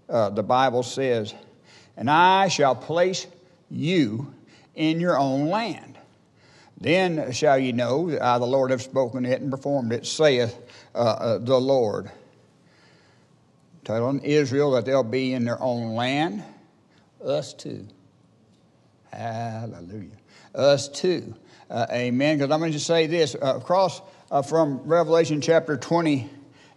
uh, 0.10 0.30
the 0.30 0.44
Bible 0.44 0.84
says, 0.84 1.34
And 1.96 2.10
I 2.10 2.48
shall 2.48 2.76
place 2.76 3.28
you 3.70 4.34
in 4.76 5.00
your 5.00 5.20
own 5.20 5.48
land. 5.50 5.98
Then 6.82 7.32
shall 7.34 7.60
ye 7.60 7.74
know 7.74 8.10
that 8.10 8.22
I, 8.22 8.40
the 8.40 8.48
Lord, 8.48 8.72
have 8.72 8.82
spoken 8.82 9.26
it 9.26 9.42
and 9.42 9.52
performed 9.52 9.92
it, 9.92 10.06
saith 10.06 10.58
uh, 10.96 10.98
uh, 10.98 11.38
the 11.38 11.60
Lord 11.60 12.10
telling 13.90 14.20
Israel 14.20 14.72
that 14.72 14.86
they'll 14.86 15.04
be 15.04 15.34
in 15.34 15.44
their 15.46 15.60
own 15.62 15.96
land. 15.96 16.44
Us 17.26 17.54
too. 17.54 17.88
Hallelujah. 19.12 20.18
Us 20.54 20.88
too. 20.88 21.36
Uh, 21.70 21.86
amen. 21.92 22.38
Because 22.38 22.52
I'm 22.52 22.60
going 22.60 22.74
to 22.74 22.80
say 22.80 23.08
this 23.08 23.36
uh, 23.36 23.58
across 23.58 24.02
uh, 24.32 24.42
from 24.42 24.80
Revelation 24.84 25.42
chapter 25.42 25.78
20 25.78 26.30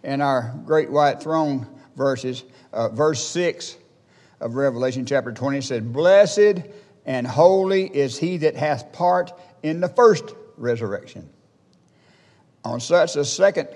and 0.03 0.21
our 0.21 0.53
great 0.65 0.91
white 0.91 1.21
throne 1.21 1.67
verses, 1.95 2.43
uh, 2.71 2.89
verse 2.89 3.25
6 3.27 3.77
of 4.39 4.55
Revelation 4.55 5.05
chapter 5.05 5.31
20 5.31 5.61
said, 5.61 5.93
Blessed 5.93 6.61
and 7.05 7.25
holy 7.25 7.85
is 7.85 8.17
he 8.17 8.37
that 8.37 8.55
hath 8.55 8.91
part 8.93 9.31
in 9.61 9.79
the 9.79 9.89
first 9.89 10.25
resurrection. 10.57 11.29
On 12.63 12.79
such 12.79 13.15
a 13.15 13.25
second 13.25 13.69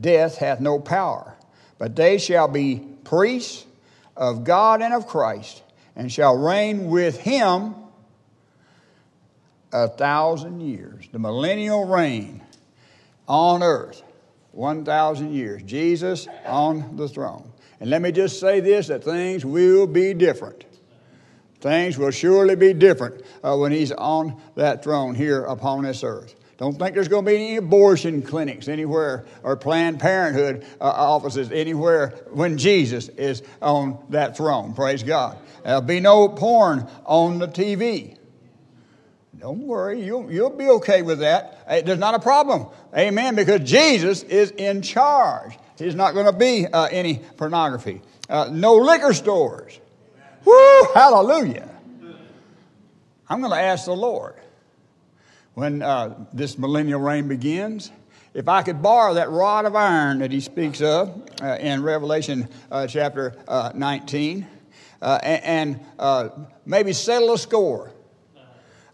death 0.00 0.38
hath 0.38 0.60
no 0.60 0.78
power 0.78 1.36
but 1.82 1.96
they 1.96 2.16
shall 2.16 2.46
be 2.46 2.76
priests 3.02 3.66
of 4.16 4.44
God 4.44 4.82
and 4.82 4.94
of 4.94 5.08
Christ, 5.08 5.64
and 5.96 6.12
shall 6.12 6.36
reign 6.36 6.86
with 6.86 7.18
him 7.18 7.74
a 9.72 9.88
thousand 9.88 10.60
years. 10.60 11.08
The 11.12 11.18
millennial 11.18 11.84
reign 11.86 12.42
on 13.26 13.62
earth, 13.62 14.02
1,000 14.52 15.32
years. 15.32 15.62
Jesus 15.62 16.28
on 16.46 16.96
the 16.96 17.08
throne. 17.08 17.50
And 17.80 17.90
let 17.90 18.02
me 18.02 18.12
just 18.12 18.38
say 18.38 18.60
this 18.60 18.88
that 18.88 19.02
things 19.02 19.44
will 19.44 19.86
be 19.86 20.14
different. 20.14 20.64
Things 21.60 21.96
will 21.96 22.10
surely 22.10 22.56
be 22.56 22.72
different 22.72 23.22
uh, 23.42 23.56
when 23.56 23.72
he's 23.72 23.92
on 23.92 24.40
that 24.56 24.82
throne 24.82 25.14
here 25.14 25.44
upon 25.44 25.84
this 25.84 26.02
earth. 26.04 26.34
Don't 26.58 26.78
think 26.78 26.94
there's 26.94 27.08
going 27.08 27.24
to 27.24 27.30
be 27.30 27.36
any 27.36 27.56
abortion 27.56 28.22
clinics 28.22 28.68
anywhere 28.68 29.26
or 29.42 29.56
Planned 29.56 29.98
Parenthood 29.98 30.64
uh, 30.80 30.84
offices 30.84 31.50
anywhere 31.50 32.10
when 32.30 32.58
Jesus 32.58 33.08
is 33.08 33.42
on 33.60 33.98
that 34.10 34.36
throne. 34.36 34.74
Praise 34.74 35.02
God. 35.02 35.38
There'll 35.64 35.80
be 35.80 35.98
no 35.98 36.28
porn 36.28 36.88
on 37.04 37.38
the 37.38 37.48
TV. 37.48 38.16
Don't 39.42 39.66
worry, 39.66 40.00
you'll, 40.00 40.30
you'll 40.30 40.50
be 40.50 40.68
okay 40.68 41.02
with 41.02 41.18
that. 41.18 41.84
There's 41.84 41.98
not 41.98 42.14
a 42.14 42.20
problem. 42.20 42.68
Amen. 42.96 43.34
Because 43.34 43.68
Jesus 43.68 44.22
is 44.22 44.52
in 44.52 44.82
charge. 44.82 45.58
There's 45.78 45.96
not 45.96 46.14
going 46.14 46.26
to 46.26 46.32
be 46.32 46.64
uh, 46.64 46.84
any 46.84 47.16
pornography. 47.36 48.02
Uh, 48.28 48.50
no 48.52 48.76
liquor 48.76 49.12
stores. 49.12 49.80
Woo! 50.44 50.86
Hallelujah. 50.94 51.68
I'm 53.28 53.40
going 53.40 53.50
to 53.50 53.58
ask 53.58 53.86
the 53.86 53.96
Lord 53.96 54.36
when 55.54 55.82
uh, 55.82 56.24
this 56.32 56.56
millennial 56.56 57.00
reign 57.00 57.26
begins. 57.26 57.90
If 58.34 58.46
I 58.46 58.62
could 58.62 58.80
borrow 58.80 59.14
that 59.14 59.28
rod 59.28 59.64
of 59.64 59.74
iron 59.74 60.20
that 60.20 60.30
he 60.30 60.38
speaks 60.38 60.80
of 60.80 61.20
uh, 61.42 61.56
in 61.58 61.82
Revelation 61.82 62.48
uh, 62.70 62.86
chapter 62.86 63.34
uh, 63.48 63.72
19 63.74 64.46
uh, 65.00 65.18
and, 65.20 65.44
and 65.44 65.86
uh, 65.98 66.28
maybe 66.64 66.92
settle 66.92 67.32
a 67.32 67.38
score 67.38 67.92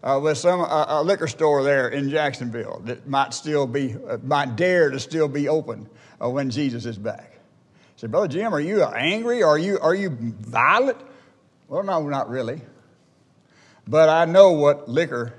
Uh, 0.01 0.17
with 0.21 0.37
some 0.37 0.61
a 0.61 1.01
liquor 1.03 1.27
store 1.27 1.61
there 1.61 1.89
in 1.89 2.09
Jacksonville 2.09 2.81
that 2.85 3.05
might 3.05 3.33
still 3.33 3.67
be, 3.67 3.95
uh, 4.07 4.17
might 4.23 4.55
dare 4.55 4.89
to 4.89 4.99
still 4.99 5.27
be 5.27 5.49
open 5.49 5.89
uh, 6.23 6.29
when 6.29 6.49
Jesus 6.49 6.85
is 6.85 6.97
back. 6.97 7.33
I 7.33 7.81
said, 7.97 8.11
Brother 8.11 8.29
Jim, 8.29 8.53
are 8.53 8.61
you 8.61 8.81
angry? 8.83 9.43
Are 9.43 9.57
you, 9.57 9.77
are 9.79 9.93
you 9.93 10.09
violent? 10.11 10.97
Well, 11.67 11.83
no, 11.83 12.07
not 12.07 12.29
really. 12.29 12.61
But 13.87 14.07
I 14.07 14.23
know 14.23 14.51
what 14.51 14.87
liquor 14.87 15.33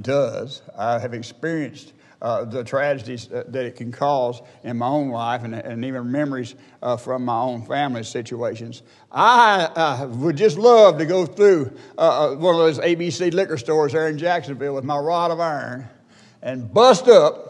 does. 0.00 0.62
I 0.76 1.00
have 1.00 1.12
experienced 1.12 1.92
uh, 2.22 2.44
the 2.44 2.62
tragedies 2.62 3.28
that 3.28 3.54
it 3.54 3.76
can 3.76 3.90
cause 3.90 4.42
in 4.62 4.76
my 4.76 4.86
own 4.86 5.08
life 5.08 5.42
and, 5.42 5.54
and 5.54 5.84
even 5.84 6.10
memories 6.10 6.54
uh, 6.82 6.96
from 6.96 7.24
my 7.24 7.40
own 7.40 7.64
family 7.64 8.02
situations. 8.02 8.82
I 9.10 9.64
uh, 9.74 10.06
would 10.06 10.36
just 10.36 10.58
love 10.58 10.98
to 10.98 11.06
go 11.06 11.24
through 11.24 11.76
uh, 11.96 12.32
uh, 12.32 12.36
one 12.36 12.54
of 12.54 12.60
those 12.60 12.78
ABC 12.78 13.32
liquor 13.32 13.56
stores 13.56 13.92
there 13.92 14.08
in 14.08 14.18
Jacksonville 14.18 14.74
with 14.74 14.84
my 14.84 14.98
rod 14.98 15.30
of 15.30 15.40
iron 15.40 15.88
and 16.42 16.72
bust 16.72 17.08
up 17.08 17.46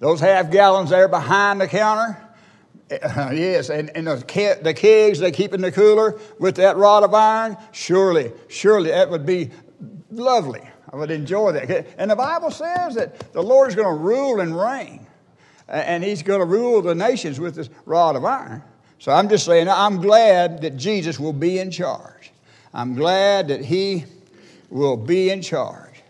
those 0.00 0.20
half 0.20 0.50
gallons 0.50 0.90
there 0.90 1.08
behind 1.08 1.60
the 1.60 1.68
counter. 1.68 2.22
Uh, 2.90 3.30
yes, 3.34 3.68
and, 3.68 3.90
and 3.96 4.06
the, 4.06 4.58
the 4.62 4.72
kegs 4.72 5.18
they 5.18 5.32
keep 5.32 5.52
in 5.52 5.60
the 5.60 5.72
cooler 5.72 6.18
with 6.38 6.56
that 6.56 6.76
rod 6.76 7.02
of 7.02 7.12
iron, 7.12 7.56
surely, 7.72 8.32
surely 8.48 8.90
that 8.90 9.10
would 9.10 9.26
be 9.26 9.50
lovely. 10.10 10.62
I 10.92 10.96
would 10.96 11.10
enjoy 11.10 11.52
that. 11.52 11.86
And 11.98 12.10
the 12.10 12.16
Bible 12.16 12.50
says 12.50 12.94
that 12.94 13.32
the 13.32 13.42
Lord 13.42 13.68
is 13.68 13.74
going 13.74 13.96
to 13.96 14.02
rule 14.02 14.40
and 14.40 14.58
reign, 14.58 15.06
and 15.68 16.04
He's 16.04 16.22
going 16.22 16.40
to 16.40 16.46
rule 16.46 16.82
the 16.82 16.94
nations 16.94 17.40
with 17.40 17.54
this 17.54 17.68
rod 17.84 18.16
of 18.16 18.24
iron. 18.24 18.62
So 18.98 19.12
I'm 19.12 19.28
just 19.28 19.44
saying, 19.44 19.68
I'm 19.68 20.00
glad 20.00 20.62
that 20.62 20.76
Jesus 20.76 21.20
will 21.20 21.32
be 21.32 21.58
in 21.58 21.70
charge. 21.70 22.32
I'm 22.72 22.94
glad 22.94 23.48
that 23.48 23.64
He 23.64 24.04
will 24.70 24.96
be 24.96 25.30
in 25.30 25.42
charge. 25.42 26.02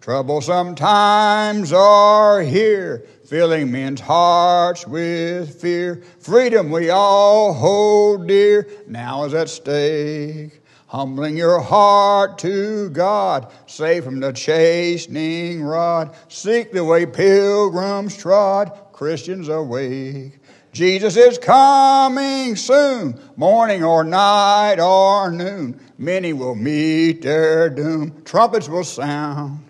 Troublesome 0.00 0.74
times 0.76 1.72
are 1.72 2.40
here, 2.40 3.06
filling 3.26 3.70
men's 3.70 4.00
hearts 4.00 4.86
with 4.86 5.60
fear. 5.60 6.02
Freedom 6.20 6.70
we 6.70 6.88
all 6.90 7.52
hold 7.52 8.26
dear, 8.26 8.66
now 8.86 9.24
is 9.24 9.34
at 9.34 9.50
stake. 9.50 10.59
Humbling 10.90 11.36
your 11.36 11.60
heart 11.60 12.36
to 12.38 12.90
God, 12.90 13.52
safe 13.66 14.02
from 14.02 14.18
the 14.18 14.32
chastening 14.32 15.62
rod. 15.62 16.12
Seek 16.26 16.72
the 16.72 16.84
way 16.84 17.06
pilgrims 17.06 18.16
trod, 18.16 18.76
Christians 18.92 19.48
awake. 19.48 20.40
Jesus 20.72 21.16
is 21.16 21.38
coming 21.38 22.56
soon, 22.56 23.20
morning 23.36 23.84
or 23.84 24.02
night 24.02 24.80
or 24.80 25.30
noon. 25.30 25.80
Many 25.96 26.32
will 26.32 26.56
meet 26.56 27.22
their 27.22 27.70
doom. 27.70 28.22
Trumpets 28.24 28.68
will 28.68 28.82
sound. 28.82 29.64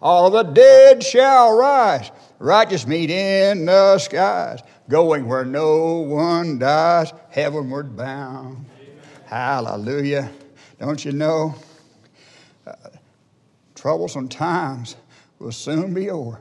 All 0.00 0.30
the 0.30 0.42
dead 0.42 1.02
shall 1.02 1.54
rise, 1.54 2.10
righteous 2.38 2.86
meet 2.86 3.10
in 3.10 3.66
the 3.66 3.98
skies, 3.98 4.60
going 4.88 5.28
where 5.28 5.44
no 5.44 5.96
one 5.96 6.58
dies, 6.58 7.12
heavenward 7.28 7.94
bound. 7.94 8.64
Amen. 8.80 9.26
Hallelujah. 9.26 10.30
Don't 10.82 11.04
you 11.04 11.12
know? 11.12 11.54
Uh, 12.66 12.72
troublesome 13.76 14.26
times 14.28 14.96
will 15.38 15.52
soon 15.52 15.94
be 15.94 16.10
over. 16.10 16.40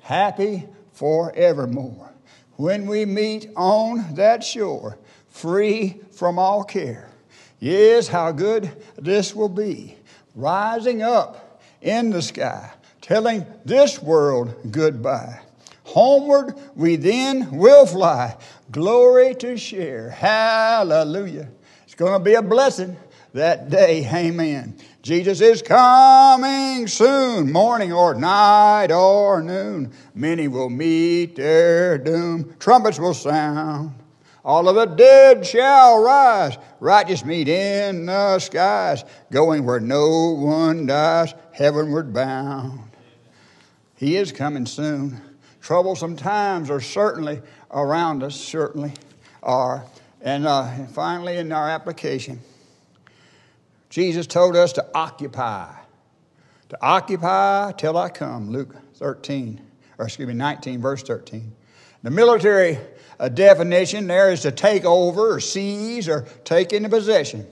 Happy 0.00 0.66
forevermore. 0.92 2.10
When 2.56 2.88
we 2.88 3.04
meet 3.04 3.48
on 3.54 4.16
that 4.16 4.42
shore, 4.42 4.98
free 5.28 6.00
from 6.10 6.36
all 6.36 6.64
care. 6.64 7.08
Yes, 7.60 8.08
how 8.08 8.32
good 8.32 8.68
this 8.96 9.36
will 9.36 9.48
be. 9.48 9.94
Rising 10.34 11.02
up 11.02 11.62
in 11.80 12.10
the 12.10 12.22
sky 12.22 12.72
telling 13.00 13.46
this 13.64 14.02
world 14.02 14.52
goodbye. 14.72 15.38
Homeward 15.84 16.56
we 16.74 16.96
then 16.96 17.52
will 17.52 17.86
fly, 17.86 18.36
glory 18.72 19.36
to 19.36 19.56
share. 19.56 20.10
Hallelujah. 20.10 21.48
It's 21.84 21.94
going 21.94 22.14
to 22.14 22.24
be 22.24 22.34
a 22.34 22.42
blessing 22.42 22.96
that 23.36 23.68
day. 23.68 24.08
Amen. 24.12 24.76
Jesus 25.02 25.40
is 25.40 25.62
coming 25.62 26.88
soon, 26.88 27.52
morning 27.52 27.92
or 27.92 28.14
night 28.14 28.90
or 28.90 29.42
noon. 29.42 29.92
Many 30.14 30.48
will 30.48 30.70
meet 30.70 31.36
their 31.36 31.98
doom. 31.98 32.56
Trumpets 32.58 32.98
will 32.98 33.14
sound. 33.14 33.94
All 34.44 34.68
of 34.68 34.76
the 34.76 34.86
dead 34.86 35.44
shall 35.44 36.02
rise, 36.02 36.56
righteous 36.80 37.24
meet 37.24 37.48
in 37.48 38.06
the 38.06 38.38
skies, 38.38 39.04
going 39.30 39.64
where 39.64 39.80
no 39.80 40.30
one 40.30 40.86
dies, 40.86 41.34
heavenward 41.52 42.14
bound. 42.14 42.90
He 43.96 44.16
is 44.16 44.32
coming 44.32 44.66
soon. 44.66 45.20
Troublesome 45.60 46.16
times 46.16 46.70
are 46.70 46.80
certainly 46.80 47.42
around 47.70 48.22
us, 48.22 48.36
certainly 48.36 48.92
are. 49.42 49.84
And 50.22 50.46
uh, 50.46 50.86
finally, 50.86 51.36
in 51.36 51.50
our 51.52 51.68
application, 51.68 52.40
Jesus 53.90 54.26
told 54.26 54.56
us 54.56 54.72
to 54.74 54.86
occupy. 54.94 55.72
To 56.70 56.78
occupy 56.82 57.72
till 57.72 57.96
I 57.96 58.08
come, 58.08 58.50
Luke 58.50 58.74
13, 58.94 59.60
or 59.98 60.06
excuse 60.06 60.26
me, 60.26 60.34
19, 60.34 60.80
verse 60.80 61.02
13. 61.02 61.52
The 62.02 62.10
military 62.10 62.78
uh, 63.18 63.28
definition 63.28 64.06
there 64.06 64.30
is 64.30 64.42
to 64.42 64.50
take 64.50 64.84
over 64.84 65.34
or 65.34 65.40
seize 65.40 66.08
or 66.08 66.26
take 66.44 66.72
into 66.72 66.88
possession. 66.88 67.46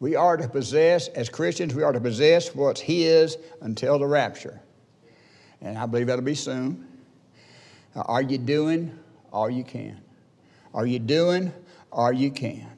We 0.00 0.14
are 0.14 0.36
to 0.36 0.48
possess, 0.48 1.08
as 1.08 1.28
Christians, 1.28 1.74
we 1.74 1.82
are 1.82 1.92
to 1.92 2.00
possess 2.00 2.54
what's 2.54 2.80
His 2.80 3.36
until 3.60 3.98
the 3.98 4.06
rapture. 4.06 4.60
And 5.60 5.76
I 5.76 5.86
believe 5.86 6.06
that'll 6.06 6.24
be 6.24 6.36
soon. 6.36 6.86
Are 7.96 8.22
you 8.22 8.38
doing 8.38 8.96
all 9.32 9.50
you 9.50 9.64
can? 9.64 10.00
Are 10.72 10.86
you 10.86 11.00
doing 11.00 11.52
all 11.90 12.12
you 12.12 12.30
can? 12.30 12.68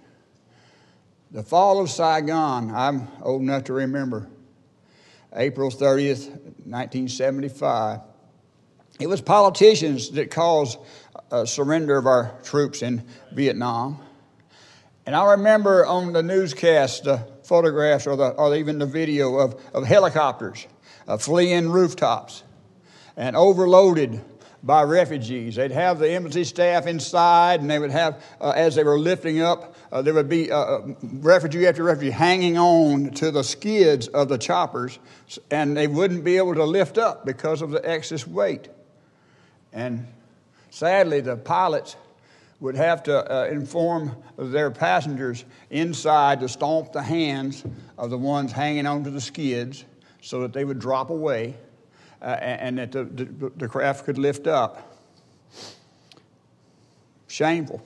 The 1.33 1.45
fall 1.45 1.81
of 1.81 1.89
Saigon, 1.89 2.75
I'm 2.75 3.07
old 3.23 3.41
enough 3.43 3.65
to 3.65 3.73
remember, 3.73 4.29
April 5.33 5.71
30th, 5.71 6.29
1975. 6.67 8.01
It 8.99 9.07
was 9.07 9.21
politicians 9.21 10.11
that 10.11 10.33
caused 10.33 10.77
a 11.31 11.47
surrender 11.47 11.97
of 11.97 12.07
our 12.07 12.35
troops 12.43 12.83
in 12.83 13.05
Vietnam. 13.33 14.01
And 15.07 15.15
I 15.15 15.35
remember 15.35 15.87
on 15.87 16.13
the 16.13 16.23
newscast 16.25 17.05
the 17.05 17.19
photographs 17.45 18.09
or, 18.09 18.17
the, 18.17 18.31
or 18.31 18.57
even 18.57 18.81
the 18.81 18.87
video 18.87 19.37
of, 19.37 19.55
of 19.73 19.85
helicopters 19.85 20.67
uh, 21.07 21.17
fleeing 21.17 21.71
rooftops 21.71 22.43
and 23.17 23.37
overloaded 23.37 24.21
by 24.63 24.83
refugees. 24.83 25.57
They'd 25.57 25.71
have 25.71 25.99
the 25.99 26.11
embassy 26.11 26.45
staff 26.45 26.87
inside, 26.87 27.61
and 27.61 27.71
they 27.71 27.79
would 27.79 27.91
have, 27.91 28.23
uh, 28.41 28.51
as 28.51 28.75
they 28.75 28.85
were 28.85 28.99
lifting 28.99 29.41
up, 29.41 29.75
uh, 29.93 30.03
there 30.03 30.15
would 30.15 30.29
be 30.29 30.51
uh, 30.53 30.59
uh, 30.59 30.95
refugee 31.03 31.67
after 31.67 31.83
refugee 31.83 32.13
hanging 32.13 32.57
on 32.57 33.11
to 33.11 33.31
the 33.31 33.43
skids 33.43 34.07
of 34.09 34.29
the 34.29 34.39
choppers, 34.39 34.99
and 35.51 35.77
they 35.77 35.89
wouldn't 35.89 36.23
be 36.25 36.37
able 36.37 36.55
to 36.55 36.65
lift 36.65 36.97
up 36.97 37.27
because 37.27 37.61
of 37.61 37.71
the 37.71 37.89
excess 37.89 38.27
weight. 38.27 38.69
And 39.73 40.07
sadly, 40.71 41.21
the 41.21 41.37
pilots 41.37 41.97
would 42.61 42.77
have 42.77 43.03
to 43.05 43.33
uh, 43.33 43.47
inform 43.47 44.15
their 44.37 44.71
passengers 44.71 45.45
inside 45.71 46.41
to 46.41 46.49
stomp 46.49 46.93
the 46.93 47.03
hands 47.03 47.65
of 47.99 48.11
the 48.11 48.19
ones 48.19 48.53
hanging 48.53 48.87
onto 48.87 49.11
the 49.11 49.21
skids 49.21 49.85
so 50.21 50.43
that 50.43 50.53
they 50.53 50.65
would 50.65 50.79
drop 50.79 51.11
away 51.11 51.57
uh, 52.21 52.27
and, 52.27 52.79
that 52.79 52.93
the, 52.93 53.05
the, 53.05 53.51
the 53.57 53.69
craft 53.69 54.05
could 54.05 54.19
lift 54.19 54.47
up. 54.47 54.99
Shameful. 57.29 57.83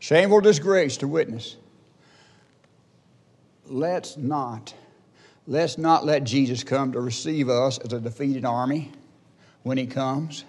Shameful 0.00 0.40
disgrace 0.40 0.96
to 0.96 1.06
witness. 1.06 1.56
Let's 3.66 4.16
not, 4.16 4.74
let's 5.46 5.78
not 5.78 6.04
let 6.04 6.24
Jesus 6.24 6.64
come 6.64 6.92
to 6.92 7.00
receive 7.00 7.48
us 7.48 7.78
as 7.78 7.92
a 7.92 8.00
defeated 8.00 8.46
army 8.46 8.90
when 9.62 9.76
he 9.76 9.86
comes. 9.86 10.44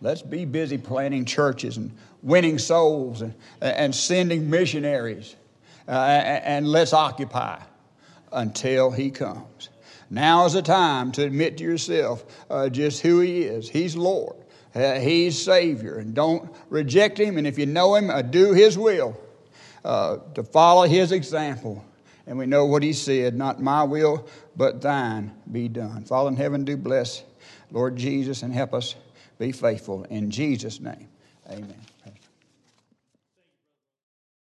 Let's 0.00 0.22
be 0.22 0.46
busy 0.46 0.78
planting 0.78 1.26
churches 1.26 1.76
and 1.76 1.96
winning 2.22 2.58
souls 2.58 3.20
and, 3.20 3.34
and 3.60 3.94
sending 3.94 4.48
missionaries. 4.48 5.36
Uh, 5.86 5.92
and 5.92 6.66
let's 6.66 6.94
occupy 6.94 7.60
until 8.32 8.90
he 8.90 9.10
comes. 9.10 9.68
Now 10.08 10.46
is 10.46 10.54
the 10.54 10.62
time 10.62 11.12
to 11.12 11.24
admit 11.24 11.58
to 11.58 11.64
yourself 11.64 12.24
uh, 12.48 12.70
just 12.70 13.02
who 13.02 13.20
he 13.20 13.42
is. 13.42 13.68
He's 13.68 13.96
Lord. 13.96 14.36
Uh, 14.76 15.00
he's 15.00 15.42
Savior. 15.42 15.96
And 15.98 16.14
don't 16.14 16.54
reject 16.68 17.18
him. 17.18 17.38
And 17.38 17.46
if 17.46 17.58
you 17.58 17.64
know 17.64 17.94
him, 17.94 18.10
uh, 18.10 18.20
do 18.22 18.52
his 18.52 18.76
will. 18.76 19.18
Uh, 19.84 20.18
to 20.34 20.42
follow 20.42 20.82
his 20.82 21.12
example. 21.12 21.84
And 22.26 22.36
we 22.36 22.46
know 22.46 22.66
what 22.66 22.82
he 22.82 22.92
said 22.92 23.36
not 23.36 23.62
my 23.62 23.84
will, 23.84 24.26
but 24.56 24.82
thine 24.82 25.32
be 25.50 25.68
done. 25.68 26.02
Father 26.02 26.28
in 26.28 26.36
heaven, 26.36 26.64
do 26.64 26.76
bless 26.76 27.22
Lord 27.70 27.96
Jesus 27.96 28.42
and 28.42 28.52
help 28.52 28.74
us 28.74 28.96
be 29.38 29.52
faithful. 29.52 30.02
In 30.04 30.30
Jesus' 30.30 30.80
name, 30.80 31.08
amen. 31.48 31.76